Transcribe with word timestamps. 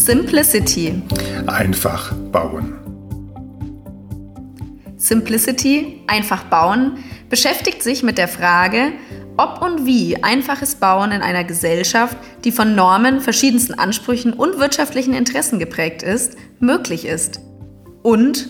Simplicity. 0.00 1.02
Einfach 1.46 2.14
bauen. 2.32 2.72
Simplicity, 4.96 6.00
einfach 6.06 6.44
bauen, 6.44 7.04
beschäftigt 7.28 7.82
sich 7.82 8.02
mit 8.02 8.16
der 8.16 8.26
Frage, 8.26 8.92
ob 9.36 9.60
und 9.60 9.84
wie 9.84 10.22
einfaches 10.24 10.76
Bauen 10.76 11.12
in 11.12 11.20
einer 11.20 11.44
Gesellschaft, 11.44 12.16
die 12.44 12.50
von 12.50 12.74
Normen, 12.74 13.20
verschiedensten 13.20 13.74
Ansprüchen 13.74 14.32
und 14.32 14.58
wirtschaftlichen 14.58 15.12
Interessen 15.12 15.58
geprägt 15.58 16.02
ist, 16.02 16.36
möglich 16.60 17.04
ist. 17.04 17.40
Und 18.02 18.48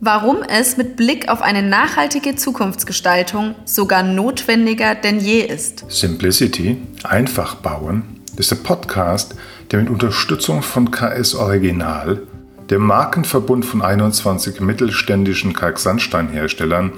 warum 0.00 0.38
es 0.42 0.78
mit 0.78 0.96
Blick 0.96 1.28
auf 1.28 1.42
eine 1.42 1.62
nachhaltige 1.62 2.34
Zukunftsgestaltung 2.34 3.56
sogar 3.66 4.02
notwendiger 4.02 4.94
denn 4.94 5.20
je 5.20 5.40
ist. 5.42 5.84
Simplicity, 5.88 6.78
einfach 7.04 7.56
bauen, 7.56 8.11
ist 8.36 8.52
ein 8.52 8.62
Podcast, 8.62 9.34
der 9.70 9.80
mit 9.80 9.90
Unterstützung 9.90 10.62
von 10.62 10.90
KS 10.90 11.34
Original, 11.34 12.22
dem 12.70 12.82
Markenverbund 12.82 13.64
von 13.64 13.82
21 13.82 14.60
mittelständischen 14.60 15.52
Kalksandsteinherstellern, 15.52 16.92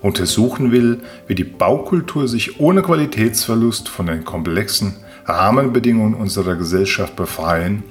untersuchen 0.00 0.70
will, 0.70 1.00
wie 1.26 1.34
die 1.34 1.44
Baukultur 1.44 2.28
sich 2.28 2.60
ohne 2.60 2.82
Qualitätsverlust 2.82 3.88
von 3.88 4.06
den 4.06 4.24
komplexen 4.24 4.94
Rahmenbedingungen 5.24 6.14
unserer 6.14 6.54
Gesellschaft 6.54 7.16
befreien 7.16 7.82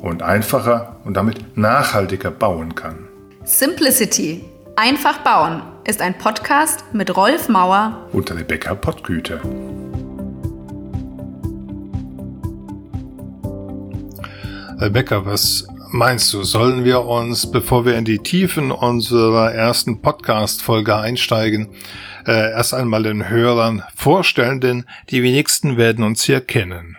und 0.00 0.22
einfacher 0.22 0.96
und 1.04 1.14
damit 1.14 1.56
nachhaltiger 1.56 2.30
bauen 2.30 2.74
kann. 2.74 3.08
Simplicity, 3.44 4.44
einfach 4.76 5.18
bauen, 5.18 5.62
ist 5.86 6.00
ein 6.00 6.16
Podcast 6.16 6.84
mit 6.92 7.14
Rolf 7.14 7.48
Mauer 7.48 8.08
und 8.12 8.30
Rebecca 8.32 8.74
Pottgüter. 8.74 9.40
Rebecca, 14.80 15.26
was 15.26 15.66
meinst 15.90 16.32
du, 16.32 16.42
sollen 16.42 16.84
wir 16.84 17.04
uns, 17.04 17.50
bevor 17.50 17.84
wir 17.84 17.98
in 17.98 18.06
die 18.06 18.20
Tiefen 18.20 18.72
unserer 18.72 19.52
ersten 19.52 20.00
Podcast-Folge 20.00 20.96
einsteigen, 20.96 21.68
äh, 22.26 22.52
erst 22.52 22.72
einmal 22.72 23.02
den 23.02 23.28
Hörern 23.28 23.82
vorstellen, 23.94 24.58
denn 24.62 24.86
die 25.10 25.22
wenigsten 25.22 25.76
werden 25.76 26.02
uns 26.02 26.22
hier 26.22 26.40
kennen. 26.40 26.96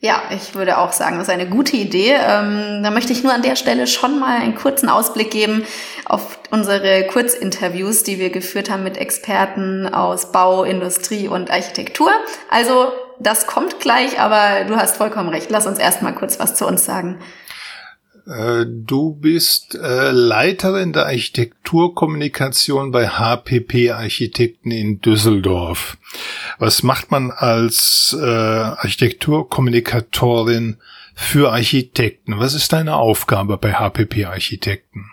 Ja, 0.00 0.22
ich 0.30 0.56
würde 0.56 0.78
auch 0.78 0.92
sagen, 0.92 1.18
das 1.18 1.28
ist 1.28 1.34
eine 1.34 1.48
gute 1.48 1.76
Idee. 1.76 2.14
Ähm, 2.14 2.82
da 2.82 2.90
möchte 2.90 3.12
ich 3.12 3.22
nur 3.22 3.32
an 3.32 3.42
der 3.42 3.54
Stelle 3.54 3.86
schon 3.86 4.18
mal 4.18 4.40
einen 4.40 4.56
kurzen 4.56 4.88
Ausblick 4.88 5.30
geben 5.30 5.62
auf 6.06 6.40
unsere 6.50 7.06
Kurzinterviews, 7.06 8.02
die 8.02 8.18
wir 8.18 8.30
geführt 8.30 8.70
haben 8.70 8.82
mit 8.82 8.96
Experten 8.96 9.86
aus 9.86 10.32
Bau, 10.32 10.64
Industrie 10.64 11.28
und 11.28 11.50
Architektur. 11.50 12.10
Also 12.50 12.88
das 13.20 13.46
kommt 13.46 13.80
gleich, 13.80 14.18
aber 14.18 14.64
du 14.64 14.76
hast 14.76 14.96
vollkommen 14.96 15.28
recht. 15.28 15.50
Lass 15.50 15.66
uns 15.66 15.78
erst 15.78 16.02
mal 16.02 16.14
kurz 16.14 16.40
was 16.40 16.54
zu 16.54 16.66
uns 16.66 16.84
sagen. 16.84 17.18
Äh, 18.26 18.66
du 18.66 19.14
bist 19.14 19.74
äh, 19.74 20.10
Leiterin 20.10 20.92
der 20.92 21.06
Architekturkommunikation 21.06 22.90
bei 22.90 23.08
HPP 23.08 23.92
Architekten 23.92 24.70
in 24.70 25.00
Düsseldorf. 25.00 25.96
Was 26.58 26.82
macht 26.82 27.10
man 27.10 27.30
als 27.30 28.14
äh, 28.18 28.24
Architekturkommunikatorin 28.24 30.76
für 31.14 31.52
Architekten? 31.52 32.38
Was 32.38 32.54
ist 32.54 32.72
deine 32.72 32.96
Aufgabe 32.96 33.58
bei 33.58 33.74
HPP 33.74 34.24
Architekten? 34.26 35.10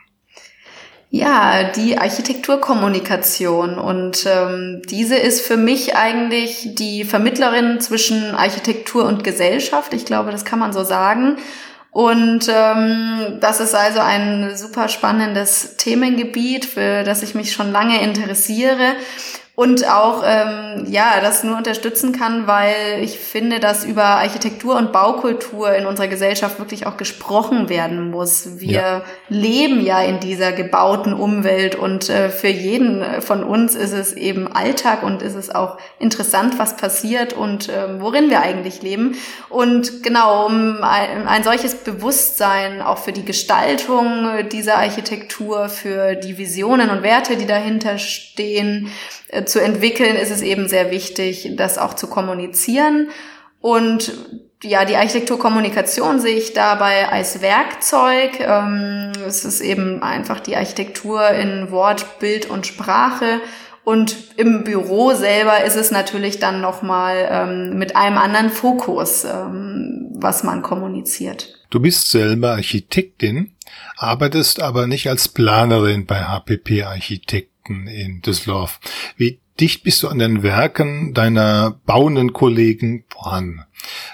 Ja, 1.10 1.64
die 1.64 1.98
Architekturkommunikation 1.98 3.80
und 3.80 4.26
ähm, 4.26 4.82
diese 4.90 5.16
ist 5.16 5.40
für 5.40 5.56
mich 5.56 5.96
eigentlich 5.96 6.76
die 6.76 7.06
Vermittlerin 7.06 7.80
zwischen 7.80 8.36
Architektur 8.36 9.06
und 9.06 9.24
Gesellschaft. 9.24 9.94
Ich 9.94 10.04
glaube, 10.04 10.32
das 10.32 10.44
kann 10.44 10.60
man 10.60 10.74
so 10.74 10.84
sagen. 10.84 11.38
Und 11.92 12.52
ähm, 12.54 13.38
das 13.40 13.62
ist 13.62 13.74
also 13.74 14.00
ein 14.00 14.56
super 14.58 14.90
spannendes 14.90 15.78
Themengebiet, 15.78 16.66
für 16.66 17.04
das 17.04 17.23
ich 17.23 17.36
mich 17.36 17.54
schon 17.54 17.72
lange 17.72 18.02
interessiere 18.04 18.96
und 19.60 19.90
auch 19.90 20.22
ähm, 20.23 20.86
ja 20.88 21.20
das 21.20 21.44
nur 21.44 21.58
unterstützen 21.58 22.12
kann, 22.12 22.45
weil 22.45 23.02
ich 23.02 23.18
finde, 23.18 23.60
dass 23.60 23.86
über 23.86 24.04
Architektur 24.04 24.76
und 24.76 24.92
Baukultur 24.92 25.73
in 25.73 25.88
unserer 25.88 26.08
Gesellschaft 26.08 26.60
wirklich 26.60 26.86
auch 26.86 26.95
gesprochen 26.95 27.67
werden 27.67 28.12
muss. 28.12 28.60
Wir 28.60 28.72
ja. 28.72 29.02
leben 29.30 29.84
ja 29.84 30.00
in 30.04 30.20
dieser 30.20 30.52
gebauten 30.52 31.12
Umwelt 31.12 31.73
und 31.73 32.08
äh, 32.08 32.30
für 32.30 32.50
jeden 32.50 33.04
von 33.22 33.44
uns 33.44 33.73
ist 33.73 33.94
es 33.94 34.14
eben 34.14 34.48
Alltag 34.48 35.02
und 35.02 35.23
ist 35.23 35.34
es 35.34 35.50
auch 35.50 35.80
interessant, 35.98 36.60
was 36.60 36.78
passiert 36.78 37.34
und 37.34 37.67
äh, 37.67 38.00
worin 38.00 38.30
wir 38.30 38.42
eigentlich 38.42 38.84
leben. 38.84 39.16
Und 39.50 40.04
genau, 40.04 40.46
um 40.46 40.84
ein, 40.84 41.28
ein 41.28 41.44
solches 41.44 41.73
Bewusstsein 41.73 42.84
auch 42.84 43.00
für 43.00 43.12
die 43.12 43.26
Gestaltung 43.26 44.28
dieser 44.52 44.78
Architektur, 44.78 45.67
für 45.67 46.14
die 46.14 46.38
Visionen 46.38 46.92
und 46.92 47.02
Werte, 47.02 47.38
die 47.38 47.48
dahinter 47.48 47.98
stehen, 47.98 48.92
zu 49.45 49.61
entwickeln, 49.61 50.15
ist 50.15 50.32
es 50.32 50.42
eben 50.42 50.67
sehr 50.67 50.92
wichtig, 50.92 51.52
das 51.55 51.77
auch 51.77 51.93
zu 51.93 52.08
kommunizieren. 52.08 53.10
Und 53.60 54.14
ja, 54.64 54.86
die 54.86 54.95
Architekturkommunikation 54.95 56.20
sehe 56.20 56.36
ich 56.36 56.54
dabei 56.54 57.10
als 57.10 57.42
Werkzeug. 57.42 58.39
Ähm, 58.39 59.11
es 59.27 59.45
ist 59.45 59.61
eben 59.61 60.02
einfach 60.02 60.39
die 60.39 60.55
Architektur 60.55 61.30
in 61.30 61.70
Wort, 61.71 62.20
Bild 62.20 62.49
und 62.49 62.66
Sprache. 62.66 63.42
Und 63.83 64.17
im 64.36 64.64
Büro 64.64 65.14
selber 65.14 65.64
ist 65.64 65.77
es 65.77 65.92
natürlich 65.92 66.39
dann 66.39 66.60
nochmal 66.60 67.27
ähm, 67.30 67.77
mit 67.77 67.95
einem 67.95 68.17
anderen 68.17 68.49
Fokus, 68.49 69.23
ähm, 69.23 70.10
was 70.14 70.43
man 70.43 70.61
kommuniziert. 70.61 71.54
Du 71.70 71.80
bist 71.80 72.10
selber 72.10 72.52
Architektin, 72.52 73.54
arbeitest 73.95 74.61
aber 74.61 74.87
nicht 74.87 75.08
als 75.08 75.30
Planerin 75.30 76.05
bei 76.05 76.23
HPP 76.23 76.83
Architekt. 76.83 77.52
Architekten 77.67 77.88
in 77.88 78.22
Düsseldorf. 78.22 78.80
Wie 79.17 79.39
dicht 79.60 79.83
bist 79.83 80.04
du 80.04 80.08
an 80.08 80.20
den 80.20 80.44
Werken 80.44 81.14
deiner 81.14 81.80
bauenden 81.86 82.33
Kollegen 82.33 83.05
dran? 83.10 83.66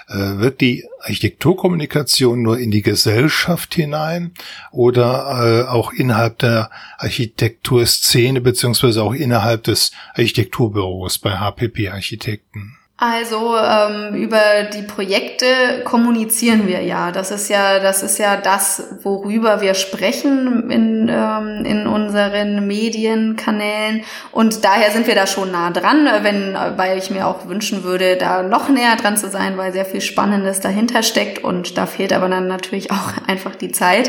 Äh, 0.08 0.38
wird 0.38 0.60
die 0.60 0.84
Architekturkommunikation 1.00 2.42
nur 2.42 2.58
in 2.58 2.70
die 2.70 2.82
Gesellschaft 2.82 3.74
hinein 3.74 4.32
oder 4.72 5.66
äh, 5.66 5.68
auch 5.68 5.92
innerhalb 5.92 6.38
der 6.38 6.70
Architekturszene 6.98 8.40
beziehungsweise 8.40 9.02
auch 9.02 9.14
innerhalb 9.14 9.64
des 9.64 9.92
Architekturbüros 10.14 11.18
bei 11.18 11.38
HPP 11.38 11.90
Architekten? 11.90 12.76
Also 12.96 13.56
ähm, 13.56 14.14
über 14.14 14.62
die 14.72 14.82
Projekte 14.82 15.82
kommunizieren 15.84 16.68
wir 16.68 16.80
ja. 16.82 17.10
Das 17.10 17.32
ist 17.32 17.48
ja, 17.48 17.80
das 17.80 18.04
ist 18.04 18.18
ja 18.18 18.36
das, 18.36 18.84
worüber 19.02 19.60
wir 19.60 19.74
sprechen 19.74 20.70
in, 20.70 21.10
ähm, 21.12 21.64
in 21.64 21.88
unseren 21.88 22.68
Medienkanälen. 22.68 24.04
Und 24.30 24.64
daher 24.64 24.92
sind 24.92 25.08
wir 25.08 25.16
da 25.16 25.26
schon 25.26 25.50
nah 25.50 25.72
dran, 25.72 26.08
wenn, 26.22 26.56
weil 26.76 26.96
ich 26.96 27.10
mir 27.10 27.26
auch 27.26 27.48
wünschen 27.48 27.82
würde, 27.82 28.16
da 28.16 28.44
noch 28.44 28.68
näher 28.68 28.94
dran 28.94 29.16
zu 29.16 29.28
sein, 29.28 29.56
weil 29.56 29.72
sehr 29.72 29.86
viel 29.86 30.00
Spannendes 30.00 30.60
dahinter 30.60 31.02
steckt. 31.02 31.42
Und 31.42 31.76
da 31.76 31.86
fehlt 31.86 32.12
aber 32.12 32.28
dann 32.28 32.46
natürlich 32.46 32.90
auch 32.92 33.12
einfach 33.26 33.56
die 33.56 33.72
Zeit. 33.72 34.08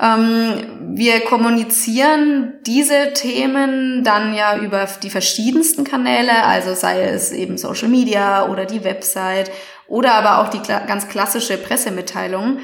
Ähm, 0.00 0.94
wir 0.96 1.20
kommunizieren 1.20 2.54
diese 2.66 3.12
Themen 3.14 4.04
dann 4.04 4.34
ja 4.34 4.56
über 4.58 4.88
die 5.02 5.10
verschiedensten 5.10 5.84
Kanäle, 5.84 6.44
also 6.44 6.74
sei 6.74 7.02
es 7.02 7.32
eben 7.32 7.58
Social 7.58 7.88
Media 7.88 8.48
oder 8.48 8.64
die 8.64 8.84
Website 8.84 9.50
oder 9.86 10.14
aber 10.14 10.38
auch 10.38 10.48
die 10.48 10.60
ganz 10.66 11.08
klassische 11.08 11.58
Pressemitteilung. 11.58 12.58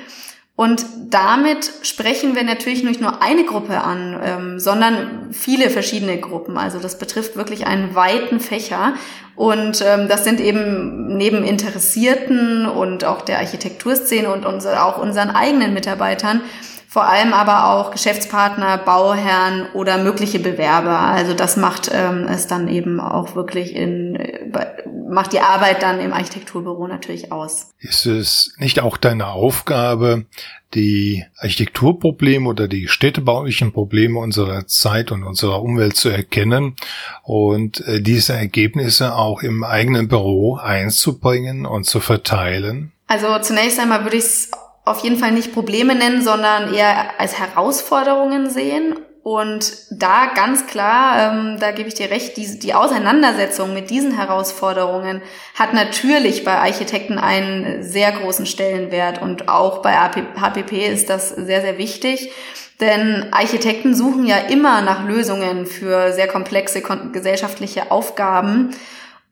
Und 0.57 0.85
damit 1.11 1.71
sprechen 1.83 2.35
wir 2.35 2.43
natürlich 2.43 2.83
nicht 2.83 3.01
nur 3.01 3.23
eine 3.23 3.45
Gruppe 3.45 3.81
an, 3.81 4.21
ähm, 4.25 4.59
sondern 4.59 5.29
viele 5.31 5.71
verschiedene 5.71 6.19
Gruppen. 6.19 6.59
Also 6.59 6.81
das 6.81 6.99
betrifft 6.99 7.37
wirklich 7.37 7.69
einen 7.69 7.95
weiten 7.95 8.41
Fächer. 8.41 8.95
Und 9.37 9.85
ähm, 9.87 10.09
das 10.09 10.25
sind 10.25 10.41
eben 10.41 11.17
neben 11.17 11.45
Interessierten 11.45 12.67
und 12.67 13.05
auch 13.05 13.23
der 13.23 13.39
Architekturszene 13.39 14.33
und 14.33 14.45
unser, 14.45 14.85
auch 14.85 14.99
unseren 14.99 15.31
eigenen 15.31 15.75
Mitarbeitern 15.75 16.41
vor 16.89 17.07
allem 17.07 17.35
aber 17.35 17.69
auch 17.69 17.91
Geschäftspartner, 17.91 18.79
Bauherren 18.79 19.67
oder 19.75 19.99
mögliche 19.99 20.39
Bewerber. 20.39 20.99
Also 20.99 21.35
das 21.35 21.59
macht 21.59 21.91
ähm, 21.93 22.27
es 22.27 22.47
dann 22.47 22.67
eben 22.67 22.99
auch 22.99 23.35
wirklich 23.35 23.77
in, 23.77 24.19
macht 25.11 25.35
die 25.35 25.41
Arbeit 25.41 25.83
dann 25.83 26.01
im 26.01 26.15
Architekturbüro 26.15 26.87
natürlich 26.87 27.31
aus. 27.31 27.75
Ist 27.79 28.07
es 28.07 28.55
nicht 28.57 28.81
auch 28.81 28.97
deine 28.97 29.27
Aufgabe, 29.27 30.25
die 30.73 31.27
Architekturprobleme 31.37 32.49
oder 32.49 32.69
die 32.69 32.89
städtebaulichen 32.89 33.73
Probleme 33.73 34.19
unserer 34.19 34.67
Zeit 34.67 35.13
und 35.13 35.25
unserer 35.25 35.63
Umwelt 35.63 35.95
zu 35.95 36.09
erkennen 36.09 36.75
und 37.23 37.87
äh, 37.87 38.01
diese 38.01 38.33
Ergebnisse 38.33 39.15
auch 39.15 39.43
im 39.43 39.63
eigenen 39.63 40.09
Büro 40.09 40.57
einzubringen 40.57 41.67
und 41.67 41.85
zu 41.85 42.01
verteilen? 42.01 42.93
Also 43.09 43.39
zunächst 43.41 43.79
einmal 43.79 44.05
würde 44.05 44.17
ich 44.17 44.25
es 44.25 44.51
auf 44.89 45.01
jeden 45.01 45.17
Fall 45.17 45.33
nicht 45.33 45.53
Probleme 45.53 45.95
nennen, 45.95 46.23
sondern 46.23 46.73
eher 46.73 47.21
als 47.21 47.39
Herausforderungen 47.39 48.51
sehen. 48.51 48.95
Und 49.23 49.73
da 49.91 50.33
ganz 50.35 50.67
klar, 50.67 51.33
ähm, 51.35 51.57
da 51.61 51.73
gebe 51.73 51.89
ich 51.89 51.95
dir 51.95 52.11
recht, 52.11 52.39
die, 52.39 52.59
die 52.59 52.73
Auseinandersetzung 52.73 53.75
mit 53.75 53.91
diesen 53.91 54.17
Herausforderungen 54.17 55.21
hat 55.55 55.75
natürlich 55.75 56.45
bei 56.45 56.57
Architekten 56.57 57.19
einen 57.19 57.83
sehr 57.83 58.13
großen 58.13 58.47
Stellenwert 58.47 59.21
und 59.21 59.51
auch 59.51 59.83
bei 59.83 59.93
HPP 59.93 60.87
ist 60.87 61.11
das 61.11 61.29
sehr, 61.29 61.61
sehr 61.61 61.77
wichtig. 61.77 62.33
Denn 62.81 63.27
Architekten 63.33 63.95
suchen 63.95 64.25
ja 64.25 64.37
immer 64.37 64.81
nach 64.81 65.05
Lösungen 65.05 65.67
für 65.67 66.13
sehr 66.13 66.29
komplexe 66.29 66.81
gesellschaftliche 67.13 67.91
Aufgaben. 67.91 68.71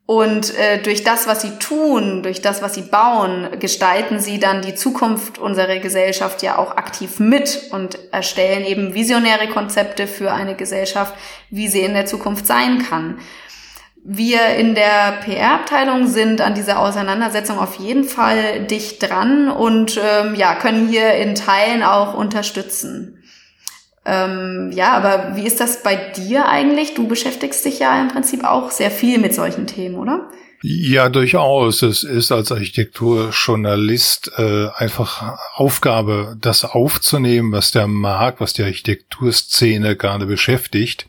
Und 0.07 0.57
äh, 0.57 0.81
durch 0.81 1.03
das, 1.03 1.27
was 1.27 1.43
sie 1.43 1.59
tun, 1.59 2.23
durch 2.23 2.41
das, 2.41 2.63
was 2.63 2.75
sie 2.75 2.83
bauen, 2.83 3.49
gestalten 3.59 4.21
sie 4.21 4.39
dann 4.39 4.63
die 4.63 4.77
Zukunft 4.77 5.39
unserer 5.39 5.79
Gesellschaft 5.81 6.45
ja 6.45 6.59
auch 6.59 6.77
aktiv 6.77 7.19
mit 7.19 7.71
und 7.73 7.99
erstellen 8.13 8.65
eben 8.65 8.95
visionäre 8.95 9.49
Konzepte 9.49 10.07
für 10.07 10.33
eine 10.33 10.55
Gesellschaft, 10.55 11.13
wie 11.51 11.67
sie 11.67 11.81
in 11.81 11.95
der 11.95 12.07
Zukunft 12.07 12.47
sein 12.47 12.87
kann. 12.89 13.19
Wir 14.05 14.55
in 14.55 14.77
der 14.77 15.19
PR-Abteilung 15.25 16.07
sind 16.07 16.41
an 16.41 16.55
dieser 16.55 16.79
Auseinandersetzung 16.79 17.59
auf 17.59 17.75
jeden 17.81 18.05
Fall 18.05 18.61
dicht 18.61 19.03
dran 19.03 19.51
und 19.51 20.01
ähm, 20.01 20.37
ja, 20.37 20.55
können 20.55 20.87
hier 20.87 21.15
in 21.15 21.35
Teilen 21.35 21.83
auch 21.83 22.15
unterstützen. 22.15 23.16
Ähm, 24.07 24.71
ja, 24.73 24.93
aber 24.93 25.35
wie 25.35 25.47
ist 25.47 25.61
das 25.61 25.83
bei 25.83 25.97
dir 25.97 26.47
eigentlich? 26.47 26.95
Du 26.95 27.09
beschäftigst 27.09 27.65
dich 27.65 27.81
ja 27.81 28.01
im 28.01 28.09
Prinzip 28.09 28.45
auch 28.45 28.71
sehr 28.71 28.91
viel 28.93 29.19
mit 29.19 29.35
solchen 29.35 29.67
Themen, 29.67 29.97
oder? 29.97 30.29
Ja, 30.63 31.11
durchaus. 31.11 31.83
Es 31.83 32.03
ist 32.03 32.33
als 32.33 32.51
Architekturjournalist 32.51 34.33
äh, 34.39 34.69
einfach 34.75 35.39
Aufgabe, 35.55 36.37
das 36.41 36.65
aufzunehmen, 36.65 37.53
was 37.53 37.73
der 37.73 37.87
Markt, 37.87 38.41
was 38.41 38.55
die 38.55 38.63
Architekturszene 38.63 39.97
gerade 39.97 40.27
beschäftigt. 40.27 41.07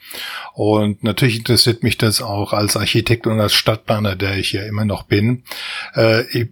Und 0.54 1.04
natürlich 1.04 1.38
interessiert 1.38 1.82
mich 1.82 1.98
das 1.98 2.22
auch 2.22 2.52
als 2.52 2.76
Architekt 2.76 3.26
und 3.26 3.40
als 3.40 3.54
Stadtplaner, 3.54 4.16
der 4.16 4.38
ich 4.38 4.52
ja 4.52 4.64
immer 4.64 4.86
noch 4.86 5.04
bin. 5.04 5.44
Äh, 5.96 6.24
ich 6.38 6.50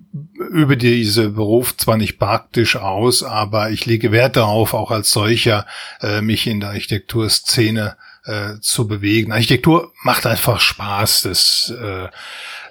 übe 0.52 0.78
diese 0.78 1.32
Beruf 1.32 1.76
zwar 1.76 1.98
nicht 1.98 2.18
praktisch 2.18 2.78
aus, 2.78 3.24
aber 3.24 3.72
ich 3.72 3.86
lege 3.86 4.12
Wert 4.12 4.38
darauf, 4.38 4.74
auch 4.74 4.92
als 4.92 5.12
solcher 5.12 5.66
äh, 6.02 6.22
mich 6.22 6.48
in 6.48 6.62
der 6.62 6.70
Architekturszene 6.70 7.98
äh, 8.26 8.60
zu 8.60 8.88
bewegen. 8.88 9.32
Architektur 9.32 9.94
macht 10.04 10.26
einfach 10.26 10.60
Spaß. 10.60 11.24
Das 11.24 11.74
äh, 11.80 12.08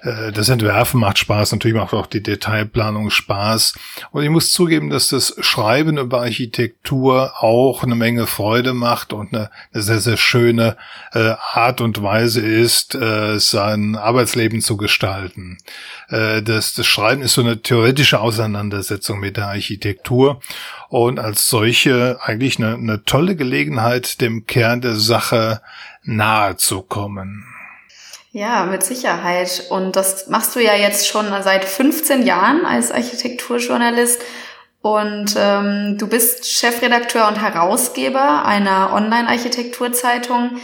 äh, 0.05 0.31
das 0.31 0.49
Entwerfen 0.49 0.99
macht 0.99 1.17
Spaß, 1.17 1.51
natürlich 1.51 1.75
macht 1.75 1.93
auch 1.93 2.05
die 2.05 2.21
Detailplanung 2.23 3.09
Spaß. 3.09 3.73
Und 4.11 4.23
ich 4.23 4.29
muss 4.29 4.51
zugeben, 4.51 4.89
dass 4.89 5.09
das 5.09 5.35
Schreiben 5.39 5.97
über 5.97 6.21
Architektur 6.21 7.33
auch 7.43 7.83
eine 7.83 7.95
Menge 7.95 8.27
Freude 8.27 8.73
macht 8.73 9.13
und 9.13 9.33
eine, 9.33 9.49
eine 9.73 9.83
sehr, 9.83 9.99
sehr 9.99 10.17
schöne 10.17 10.77
äh, 11.13 11.33
Art 11.53 11.81
und 11.81 12.01
Weise 12.01 12.41
ist, 12.41 12.95
äh, 12.95 13.39
sein 13.39 13.95
Arbeitsleben 13.95 14.61
zu 14.61 14.77
gestalten. 14.77 15.57
Äh, 16.09 16.41
das, 16.43 16.73
das 16.73 16.85
Schreiben 16.85 17.21
ist 17.21 17.33
so 17.33 17.41
eine 17.41 17.61
theoretische 17.61 18.19
Auseinandersetzung 18.19 19.19
mit 19.19 19.37
der 19.37 19.47
Architektur 19.47 20.39
und 20.89 21.19
als 21.19 21.47
solche 21.47 22.19
eigentlich 22.21 22.59
eine, 22.59 22.75
eine 22.75 23.03
tolle 23.03 23.35
Gelegenheit, 23.35 24.21
dem 24.21 24.45
Kern 24.45 24.81
der 24.81 24.95
Sache 24.95 25.61
nahe 26.03 26.55
zu 26.57 26.83
kommen. 26.83 27.54
Ja, 28.35 28.65
mit 28.65 28.83
Sicherheit. 28.83 29.67
Und 29.69 29.95
das 29.95 30.27
machst 30.27 30.57
du 30.57 30.59
ja 30.59 30.75
jetzt 30.75 31.07
schon 31.07 31.27
seit 31.41 31.63
15 31.63 32.25
Jahren 32.25 32.65
als 32.65 32.91
Architekturjournalist. 32.91 34.21
Und 34.81 35.35
ähm, 35.37 35.97
du 35.97 36.09
bist 36.09 36.45
Chefredakteur 36.45 37.29
und 37.29 37.41
Herausgeber 37.41 38.43
einer 38.43 38.91
Online-Architekturzeitung. 38.91 40.57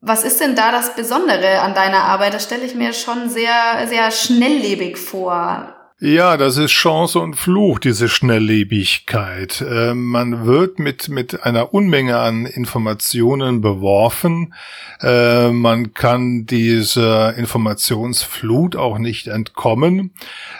Was 0.00 0.22
ist 0.22 0.40
denn 0.40 0.54
da 0.54 0.70
das 0.70 0.94
Besondere 0.94 1.62
an 1.62 1.74
deiner 1.74 2.04
Arbeit? 2.04 2.34
Das 2.34 2.44
stelle 2.44 2.64
ich 2.64 2.76
mir 2.76 2.92
schon 2.92 3.28
sehr, 3.28 3.84
sehr 3.88 4.12
schnelllebig 4.12 4.96
vor. 4.96 5.71
Ja, 6.04 6.36
das 6.36 6.56
ist 6.56 6.72
Chance 6.72 7.20
und 7.20 7.36
Fluch, 7.36 7.78
diese 7.78 8.08
Schnelllebigkeit. 8.08 9.60
Äh, 9.60 9.94
man 9.94 10.46
wird 10.46 10.80
mit, 10.80 11.08
mit 11.08 11.44
einer 11.44 11.72
Unmenge 11.72 12.18
an 12.18 12.44
Informationen 12.44 13.60
beworfen. 13.60 14.52
Äh, 15.00 15.50
man 15.52 15.94
kann 15.94 16.44
dieser 16.44 17.36
Informationsflut 17.36 18.74
auch 18.74 18.98
nicht 18.98 19.28
entkommen. 19.28 20.10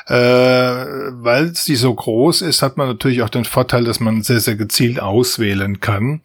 Äh, 0.07 0.15
weil 0.15 1.57
sie 1.57 1.75
so 1.75 1.93
groß 1.93 2.43
ist, 2.43 2.63
hat 2.63 2.77
man 2.77 2.87
natürlich 2.87 3.23
auch 3.23 3.29
den 3.29 3.45
Vorteil, 3.45 3.83
dass 3.83 3.99
man 3.99 4.23
sehr, 4.23 4.39
sehr 4.39 4.55
gezielt 4.55 5.01
auswählen 5.01 5.81
kann. 5.81 6.21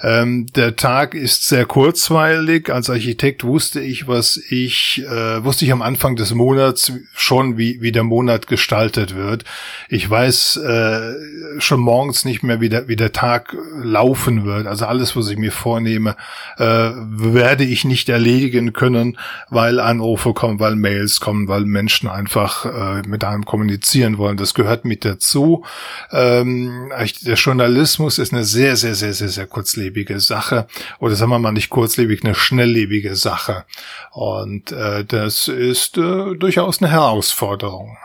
Ähm, 0.00 0.46
der 0.56 0.74
Tag 0.74 1.14
ist 1.14 1.46
sehr 1.46 1.66
kurzweilig. 1.66 2.68
Als 2.70 2.90
Architekt 2.90 3.44
wusste 3.44 3.80
ich, 3.80 4.08
was 4.08 4.36
ich, 4.48 5.04
äh, 5.06 5.44
wusste 5.44 5.64
ich 5.64 5.70
am 5.72 5.82
Anfang 5.82 6.16
des 6.16 6.34
Monats 6.34 6.92
schon, 7.14 7.58
wie, 7.58 7.80
wie 7.80 7.92
der 7.92 8.02
Monat 8.04 8.48
gestaltet 8.56 9.14
wird. 9.14 9.44
Ich 9.90 10.08
weiß 10.08 10.56
äh, 10.56 11.60
schon 11.60 11.78
morgens 11.80 12.24
nicht 12.24 12.42
mehr, 12.42 12.58
wie 12.58 12.70
der, 12.70 12.88
wie 12.88 12.96
der 12.96 13.12
Tag 13.12 13.54
laufen 13.82 14.46
wird. 14.46 14.66
Also 14.66 14.86
alles, 14.86 15.14
was 15.14 15.28
ich 15.28 15.36
mir 15.36 15.52
vornehme, 15.52 16.16
äh, 16.56 16.64
werde 16.64 17.64
ich 17.64 17.84
nicht 17.84 18.08
erledigen 18.08 18.72
können, 18.72 19.18
weil 19.50 19.78
Anrufe 19.78 20.32
kommen, 20.32 20.58
weil 20.58 20.74
Mails 20.74 21.20
kommen, 21.20 21.48
weil 21.48 21.66
Menschen 21.66 22.08
einfach 22.08 22.64
äh, 22.64 23.06
mit 23.06 23.24
einem 23.24 23.44
kommunizieren 23.44 24.16
wollen. 24.16 24.38
Das 24.38 24.54
gehört 24.54 24.86
mit 24.86 25.04
dazu. 25.04 25.62
Ähm, 26.10 26.90
der 27.26 27.34
Journalismus 27.34 28.18
ist 28.18 28.32
eine 28.32 28.44
sehr, 28.44 28.76
sehr, 28.76 28.94
sehr, 28.94 29.12
sehr, 29.12 29.28
sehr 29.28 29.46
kurzlebige 29.46 30.18
Sache. 30.18 30.66
Oder 30.98 31.14
sagen 31.14 31.30
wir 31.30 31.38
mal 31.38 31.52
nicht 31.52 31.68
kurzlebig, 31.68 32.24
eine 32.24 32.34
schnelllebige 32.34 33.16
Sache. 33.16 33.64
Und 34.12 34.72
äh, 34.72 35.04
das 35.04 35.48
ist 35.48 35.98
äh, 35.98 36.34
durchaus 36.36 36.80
eine 36.80 36.90
Herausforderung. 36.90 37.98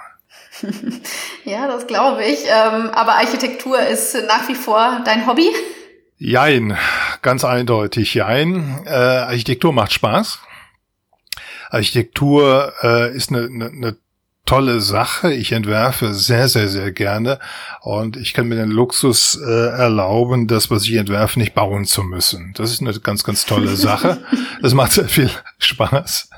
ja, 1.45 1.67
das 1.67 1.87
glaube 1.87 2.23
ich. 2.23 2.45
Ähm, 2.45 2.89
aber 2.91 3.15
Architektur 3.15 3.79
ist 3.79 4.15
nach 4.27 4.47
wie 4.47 4.55
vor 4.55 5.01
dein 5.05 5.27
Hobby? 5.27 5.49
Jein, 6.17 6.77
ganz 7.21 7.43
eindeutig 7.43 8.13
jein. 8.13 8.81
Äh, 8.85 8.89
Architektur 8.89 9.73
macht 9.73 9.93
Spaß. 9.93 10.39
Architektur 11.69 12.73
äh, 12.83 13.15
ist 13.15 13.29
eine, 13.29 13.45
eine, 13.45 13.65
eine 13.67 13.97
tolle 14.45 14.81
Sache. 14.81 15.33
Ich 15.33 15.51
entwerfe 15.51 16.13
sehr, 16.13 16.49
sehr, 16.49 16.67
sehr 16.67 16.91
gerne 16.91 17.39
und 17.81 18.17
ich 18.17 18.33
kann 18.33 18.47
mir 18.47 18.55
den 18.55 18.69
Luxus 18.69 19.39
äh, 19.41 19.69
erlauben, 19.69 20.47
das, 20.47 20.69
was 20.69 20.83
ich 20.83 20.95
entwerfe, 20.95 21.39
nicht 21.39 21.53
bauen 21.53 21.85
zu 21.85 22.03
müssen. 22.03 22.53
Das 22.55 22.71
ist 22.71 22.81
eine 22.81 22.91
ganz, 22.99 23.23
ganz 23.23 23.45
tolle 23.45 23.75
Sache. 23.75 24.23
Das 24.61 24.75
macht 24.75 24.91
sehr 24.91 25.09
viel 25.09 25.31
Spaß. 25.57 26.29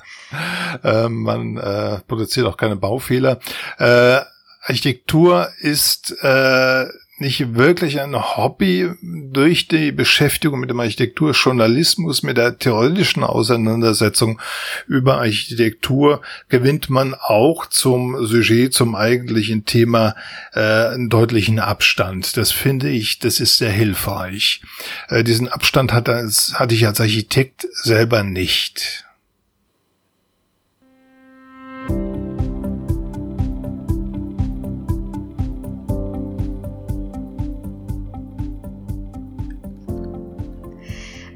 Äh, 0.84 1.10
man 1.10 1.58
äh, 1.58 2.00
produziert 2.08 2.48
auch 2.48 2.58
keine 2.58 2.76
Baufehler. 2.76 3.40
Äh, 3.78 4.20
Architektur 4.66 5.50
ist 5.60 6.16
äh, 6.22 6.86
nicht 7.20 7.56
wirklich 7.56 8.02
ein 8.02 8.16
Hobby 8.16 8.92
durch 9.02 9.68
die 9.68 9.92
Beschäftigung 9.92 10.60
mit 10.60 10.70
dem 10.70 10.80
Architekturjournalismus, 10.80 12.24
mit 12.24 12.38
der 12.38 12.58
theoretischen 12.58 13.24
Auseinandersetzung 13.24 14.42
über 14.88 15.20
Architektur 15.20 16.22
gewinnt 16.50 16.90
man 16.90 17.14
auch 17.14 17.68
zum 17.68 18.26
Sujet, 18.26 18.74
zum 18.74 18.96
eigentlichen 18.96 19.66
Thema 19.66 20.16
äh, 20.54 20.60
einen 20.60 21.10
deutlichen 21.10 21.60
Abstand. 21.60 22.36
Das 22.36 22.52
finde 22.52 22.90
ich, 22.90 23.20
das 23.20 23.40
ist 23.40 23.58
sehr 23.58 23.72
hilfreich. 23.72 24.62
Äh, 25.08 25.24
diesen 25.24 25.48
Abstand 25.48 25.94
hat, 25.94 26.10
hatte 26.10 26.76
ich 26.76 26.88
als 26.88 27.00
Architekt 27.00 27.68
selber 27.72 28.24
nicht. 28.24 29.03